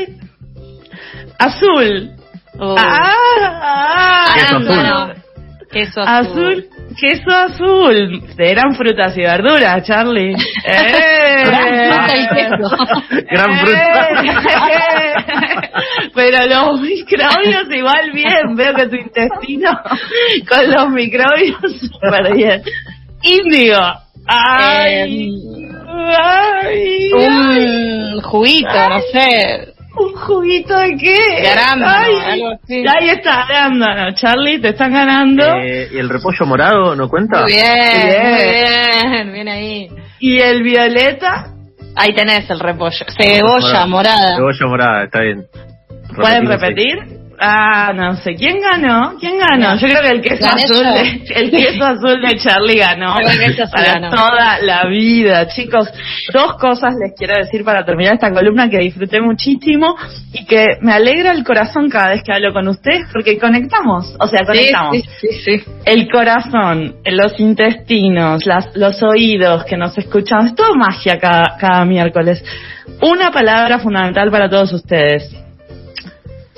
Azul. 1.39 2.11
oh, 2.59 2.77
Ah, 2.79 3.13
ah, 3.63 4.25
Queso 4.35 4.57
arándano, 4.57 5.15
queso 5.71 6.01
azul. 6.03 6.45
Azul, 6.45 6.67
queso 7.01 7.31
azul. 7.31 8.23
Eran 8.39 8.75
frutas 8.75 9.17
y 9.17 9.23
verduras, 9.23 9.83
Charlie. 9.87 10.35
¡Eh! 10.65 11.45
Fruta 11.45 12.17
y 12.17 12.29
queso. 12.29 12.77
Gran 13.31 13.59
fruta. 13.61 14.09
¡Eh! 14.71 15.15
Pero 16.15 16.47
los 16.47 16.81
microbios 16.81 17.67
igual 17.71 18.11
bien. 18.13 18.55
Veo 18.55 18.75
que 18.75 18.87
tu 18.89 18.97
intestino 18.97 19.71
con 20.49 20.71
los 20.71 20.89
microbios 20.91 21.81
súper 21.81 22.35
bien. 22.37 22.63
Índigo. 23.23 23.79
¡Ay! 24.27 25.31
¡Ay! 25.89 27.11
ay. 27.13 27.13
un 27.13 28.21
juguito, 28.23 28.89
no 28.89 29.01
sé. 29.13 29.69
¿Un 29.95 30.15
juguito 30.15 30.75
de 30.79 30.97
qué? 30.97 31.43
De 31.43 31.49
arándano, 31.49 31.93
Ay, 31.95 32.15
algo 32.41 32.49
así. 32.63 32.75
Ahí 32.89 33.11
está, 33.11 33.43
arándano. 33.43 34.15
Charlie, 34.15 34.59
te 34.59 34.71
están 34.71 34.93
ganando. 34.93 35.45
Eh, 35.57 35.89
¿Y 35.93 35.99
el 35.99 36.09
repollo 36.09 36.47
morado 36.47 36.97
no 36.97 37.09
cuenta? 37.09 37.43
Muy 37.43 37.53
bien, 37.53 37.67
Bien. 38.09 38.33
muy 38.33 39.11
bien, 39.13 39.33
bien 39.35 39.49
ahí. 39.49 39.89
¿Y 40.19 40.39
el 40.39 40.63
violeta? 40.63 41.49
Ahí 41.95 42.15
tenés 42.15 42.49
el 42.49 42.59
repollo. 42.61 43.05
Cebolla 43.19 43.87
morada. 43.87 44.37
Cebolla 44.37 44.67
morada, 44.67 45.05
está 45.05 45.21
bien. 45.21 45.45
¿Pueden 46.17 46.47
repetir? 46.47 47.22
Ah, 47.45 47.93
no 47.93 48.15
sé. 48.15 48.37
¿Quién 48.37 48.61
ganó? 48.61 49.15
¿Quién 49.19 49.37
ganó? 49.37 49.75
Yo 49.75 49.89
creo 49.89 50.01
que 50.01 50.09
el 50.11 50.21
queso 50.21 50.47
Gané 50.47 50.63
azul 50.63 50.85
de, 50.85 51.41
el 51.41 51.51
queso 51.51 51.85
azul 51.85 52.23
de 52.23 52.37
Charlie 52.37 52.79
ganó. 52.79 53.17
Para 53.17 53.95
ganó. 53.95 54.11
toda 54.11 54.61
la 54.61 54.87
vida. 54.87 55.49
Chicos, 55.49 55.89
dos 56.33 56.55
cosas 56.55 56.95
les 57.03 57.15
quiero 57.19 57.35
decir 57.35 57.65
para 57.65 57.85
terminar 57.85 58.15
esta 58.15 58.33
columna 58.33 58.71
que 58.71 58.79
disfruté 58.79 59.21
muchísimo 59.21 59.97
y 60.33 60.45
que 60.45 60.67
me 60.83 60.93
alegra 60.93 61.33
el 61.33 61.43
corazón 61.43 61.91
cada 61.91 62.11
vez 62.11 62.23
que 62.23 62.33
hablo 62.33 62.53
con 62.53 62.69
ustedes 62.69 63.07
porque 63.13 63.37
conectamos. 63.39 64.15
O 64.21 64.29
sea, 64.29 64.45
conectamos. 64.47 64.99
Sí, 64.99 65.03
sí, 65.21 65.29
sí, 65.33 65.59
sí. 65.59 65.65
El 65.85 66.09
corazón, 66.09 66.95
los 67.05 67.41
intestinos, 67.41 68.47
las, 68.47 68.77
los 68.77 69.03
oídos 69.03 69.65
que 69.65 69.77
nos 69.77 69.99
escuchan, 69.99 70.47
es 70.47 70.55
todo 70.55 70.77
magia 70.77 71.19
cada, 71.19 71.57
cada 71.59 71.85
miércoles. 71.85 72.45
Una 73.01 73.33
palabra 73.33 73.81
fundamental 73.81 74.31
para 74.31 74.49
todos 74.49 74.73
ustedes. 74.73 75.42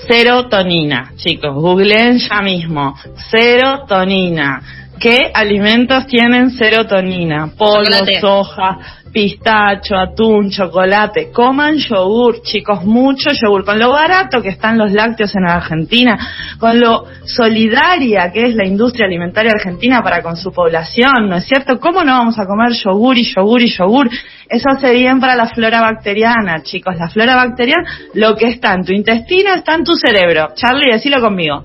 Serotonina, 0.06 1.12
chicos, 1.16 1.54
googleen 1.54 2.18
ya 2.18 2.42
mismo. 2.42 2.94
Serotonina. 3.30 4.62
¿Qué 5.00 5.30
alimentos 5.34 6.06
tienen 6.06 6.50
serotonina? 6.50 7.50
Polvo, 7.56 7.84
Chocolate. 7.84 8.20
soja, 8.20 8.78
pistacho, 9.12 9.96
atún, 9.96 10.50
chocolate. 10.50 11.30
Coman 11.30 11.76
yogur, 11.76 12.42
chicos, 12.42 12.84
mucho 12.84 13.30
yogur. 13.32 13.64
Con 13.64 13.78
lo 13.78 13.90
barato 13.90 14.42
que 14.42 14.48
están 14.48 14.76
los 14.78 14.92
lácteos 14.92 15.34
en 15.36 15.46
Argentina, 15.46 16.18
con 16.58 16.80
lo 16.80 17.04
solidaria 17.24 18.32
que 18.32 18.46
es 18.46 18.54
la 18.54 18.66
industria 18.66 19.06
alimentaria 19.06 19.52
argentina 19.52 20.02
para 20.02 20.22
con 20.22 20.36
su 20.36 20.52
población, 20.52 21.28
¿no 21.28 21.36
es 21.36 21.44
cierto? 21.46 21.78
¿Cómo 21.78 22.02
no 22.02 22.12
vamos 22.12 22.38
a 22.38 22.46
comer 22.46 22.72
yogur 22.72 23.16
y 23.16 23.24
yogur 23.24 23.62
y 23.62 23.70
yogur? 23.70 24.08
Eso 24.48 24.68
hace 24.70 24.92
bien 24.92 25.20
para 25.20 25.36
la 25.36 25.48
flora 25.48 25.80
bacteriana, 25.80 26.62
chicos. 26.62 26.96
La 26.98 27.08
flora 27.08 27.36
bacteriana, 27.36 27.84
lo 28.14 28.34
que 28.36 28.48
está 28.48 28.74
en 28.74 28.84
tu 28.84 28.92
intestino 28.92 29.54
está 29.54 29.74
en 29.74 29.84
tu 29.84 29.94
cerebro. 29.96 30.50
Charlie, 30.54 30.92
decilo 30.92 31.20
conmigo. 31.20 31.64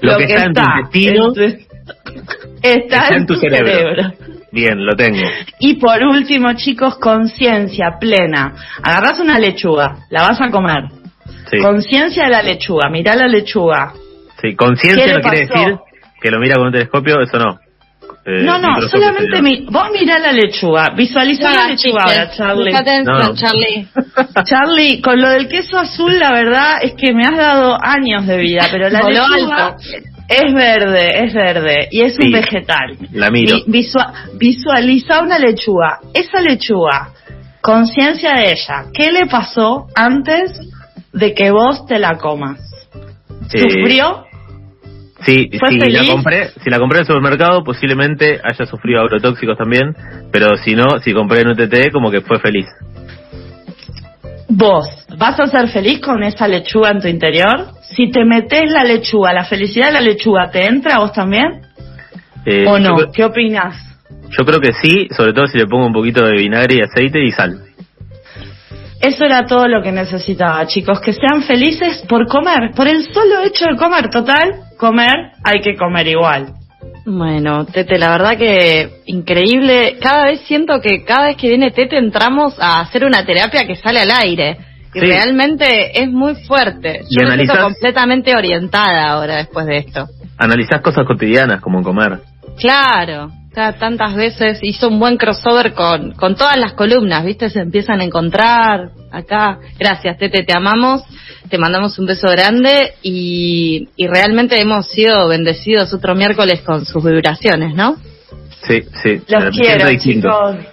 Lo 0.00 0.16
que 0.16 0.24
está 0.24 0.44
en 0.44 0.52
tu 0.54 0.60
intestino 0.60 1.32
está, 2.62 3.08
en 3.14 3.26
tu 3.26 3.34
cerebro. 3.36 4.12
Bien, 4.50 4.84
lo 4.84 4.96
tengo. 4.96 5.18
Y 5.60 5.74
por 5.74 6.02
último, 6.02 6.52
chicos, 6.54 6.96
conciencia 6.98 7.98
plena. 8.00 8.54
Agarrás 8.82 9.20
una 9.20 9.38
lechuga, 9.38 10.06
la 10.10 10.22
vas 10.22 10.40
a 10.40 10.50
comer. 10.50 10.84
Sí, 11.50 11.58
Conciencia 11.58 12.24
de 12.24 12.30
la 12.30 12.42
lechuga, 12.42 12.88
mirá 12.90 13.14
la 13.14 13.26
lechuga. 13.26 13.92
sí. 13.94 14.50
¿Qué 14.50 14.56
conciencia 14.56 15.14
no 15.14 15.20
quiere 15.20 15.46
pasó? 15.46 15.60
decir 15.60 15.78
que 16.20 16.30
lo 16.30 16.38
mira 16.40 16.56
con 16.56 16.66
un 16.66 16.72
telescopio, 16.72 17.20
eso 17.20 17.38
no. 17.38 17.58
Eh, 18.24 18.42
no, 18.42 18.58
no, 18.58 18.80
solamente 18.88 19.40
mi, 19.40 19.64
vos 19.70 19.88
mirá 19.92 20.18
la 20.18 20.32
lechuga, 20.32 20.90
visualiza 20.94 21.50
la 21.50 21.68
lechuga 21.68 22.02
ahora, 22.04 22.30
Charlie. 22.30 22.72
No, 23.04 23.18
no. 23.18 23.34
Charlie. 23.34 23.86
Charlie, 24.44 25.00
con 25.00 25.20
lo 25.20 25.30
del 25.30 25.48
queso 25.48 25.78
azul, 25.78 26.18
la 26.18 26.30
verdad 26.32 26.76
es 26.82 26.92
que 26.94 27.14
me 27.14 27.24
has 27.24 27.36
dado 27.36 27.78
años 27.80 28.26
de 28.26 28.36
vida, 28.38 28.66
pero 28.70 28.90
la 28.90 29.00
Voló 29.00 29.28
lechuga 29.28 29.66
alto. 29.68 29.82
Es 30.28 30.52
verde, 30.54 31.24
es 31.24 31.32
verde 31.34 31.88
y 31.90 32.02
es 32.02 32.18
un 32.18 32.30
vegetal. 32.30 32.96
la 33.12 33.30
miro. 33.30 33.56
Vi- 33.66 33.82
visua- 33.82 34.12
visualiza 34.38 35.22
una 35.22 35.38
lechuga. 35.38 36.00
Esa 36.12 36.40
lechuga, 36.40 37.10
conciencia 37.60 38.34
de 38.34 38.52
ella, 38.52 38.84
¿qué 38.92 39.10
le 39.10 39.26
pasó 39.26 39.86
antes 39.94 40.52
de 41.12 41.34
que 41.34 41.50
vos 41.50 41.86
te 41.86 41.98
la 41.98 42.18
comas? 42.18 42.60
Eh, 43.54 43.60
¿Sufrió? 43.62 44.24
Sí, 45.24 45.50
¿Fue 45.58 45.68
si 45.70 45.80
feliz? 45.80 46.06
la 46.06 46.12
compré, 46.12 46.48
si 46.62 46.70
la 46.70 46.78
compré 46.78 46.98
en 46.98 47.00
el 47.02 47.06
supermercado, 47.06 47.64
posiblemente 47.64 48.40
haya 48.44 48.66
sufrido 48.66 49.00
agrotóxicos 49.00 49.56
también, 49.58 49.92
pero 50.30 50.56
si 50.58 50.76
no, 50.76 50.84
si 51.02 51.12
compré 51.12 51.40
en 51.40 51.48
UTT, 51.48 51.90
como 51.90 52.10
que 52.10 52.20
fue 52.20 52.38
feliz. 52.38 52.66
Vos, 54.48 54.86
¿vas 55.18 55.38
a 55.40 55.46
ser 55.46 55.68
feliz 55.68 56.00
con 56.00 56.22
esa 56.22 56.46
lechuga 56.48 56.90
en 56.90 57.00
tu 57.00 57.08
interior? 57.08 57.66
Si 57.96 58.10
te 58.10 58.24
metes 58.24 58.70
la 58.70 58.84
lechuga, 58.84 59.32
la 59.32 59.44
felicidad 59.44 59.86
de 59.86 59.92
la 59.92 60.00
lechuga, 60.00 60.50
¿te 60.50 60.66
entra 60.66 60.96
a 60.96 61.00
vos 61.00 61.12
también? 61.12 61.62
Eh, 62.44 62.64
¿O 62.66 62.78
no? 62.78 62.96
creo- 62.96 63.12
¿Qué 63.12 63.24
opinas? 63.24 63.76
Yo 64.36 64.44
creo 64.44 64.60
que 64.60 64.72
sí, 64.82 65.08
sobre 65.16 65.32
todo 65.32 65.46
si 65.46 65.58
le 65.58 65.66
pongo 65.66 65.86
un 65.86 65.92
poquito 65.92 66.24
de 66.24 66.32
vinagre 66.32 66.76
y 66.76 66.80
aceite 66.82 67.24
y 67.24 67.30
sal. 67.32 67.62
Eso 69.00 69.24
era 69.24 69.46
todo 69.46 69.68
lo 69.68 69.80
que 69.82 69.92
necesitaba, 69.92 70.66
chicos, 70.66 71.00
que 71.00 71.12
sean 71.12 71.42
felices 71.42 72.04
por 72.08 72.26
comer, 72.26 72.72
por 72.74 72.88
el 72.88 73.02
solo 73.04 73.42
hecho 73.44 73.66
de 73.66 73.76
comer, 73.76 74.08
total, 74.10 74.54
comer 74.76 75.32
hay 75.44 75.60
que 75.60 75.76
comer 75.76 76.08
igual. 76.08 76.48
Bueno, 77.06 77.64
Tete, 77.64 77.96
la 77.96 78.10
verdad 78.10 78.36
que 78.36 79.00
increíble. 79.06 79.96
Cada 80.00 80.26
vez 80.26 80.40
siento 80.42 80.80
que 80.80 81.04
cada 81.04 81.28
vez 81.28 81.36
que 81.36 81.48
viene 81.48 81.70
Tete 81.70 81.96
entramos 81.96 82.54
a 82.60 82.80
hacer 82.80 83.04
una 83.04 83.24
terapia 83.24 83.66
que 83.66 83.76
sale 83.76 84.00
al 84.00 84.10
aire. 84.10 84.58
Y 84.98 85.00
Sí. 85.00 85.06
realmente 85.06 86.00
es 86.02 86.08
muy 86.08 86.34
fuerte. 86.44 87.02
Y 87.08 87.20
Yo 87.20 87.28
me 87.28 87.36
siento 87.36 87.54
completamente 87.62 88.34
orientada 88.36 89.10
ahora 89.10 89.36
después 89.36 89.66
de 89.66 89.78
esto. 89.78 90.06
Analizás 90.36 90.80
cosas 90.82 91.06
cotidianas 91.06 91.60
como 91.60 91.82
comer. 91.82 92.20
Claro, 92.58 93.30
cada 93.54 93.72
tantas 93.74 94.14
veces 94.14 94.58
hizo 94.62 94.88
un 94.88 94.98
buen 95.00 95.16
crossover 95.16 95.72
con, 95.74 96.12
con 96.12 96.34
todas 96.36 96.56
las 96.56 96.74
columnas, 96.74 97.24
¿viste? 97.24 97.50
Se 97.50 97.60
empiezan 97.60 98.00
a 98.00 98.04
encontrar 98.04 98.90
acá. 99.10 99.58
Gracias, 99.78 100.18
Tete, 100.18 100.42
te 100.44 100.56
amamos. 100.56 101.02
Te 101.48 101.56
mandamos 101.58 101.98
un 101.98 102.04
beso 102.06 102.28
grande 102.28 102.92
y, 103.02 103.88
y 103.96 104.06
realmente 104.06 104.60
hemos 104.60 104.86
sido 104.88 105.28
bendecidos 105.28 105.94
otro 105.94 106.14
miércoles 106.14 106.60
con 106.60 106.84
sus 106.84 107.02
vibraciones, 107.02 107.74
¿no? 107.74 107.96
Sí, 108.66 108.82
sí. 109.02 109.22
Los 109.28 109.56
quiero, 109.56 109.88
distinto. 109.88 110.28
chicos. 110.28 110.66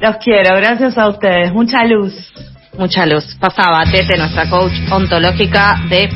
Los 0.00 0.16
quiero, 0.16 0.56
gracias 0.56 0.98
a 0.98 1.08
ustedes. 1.08 1.52
Mucha 1.52 1.84
luz. 1.84 2.12
Mucha 2.78 3.06
luz. 3.06 3.24
Pasaba 3.40 3.84
Tete, 3.90 4.18
nuestra 4.18 4.48
coach 4.50 4.74
ontológica 4.90 5.80
de 5.88 6.08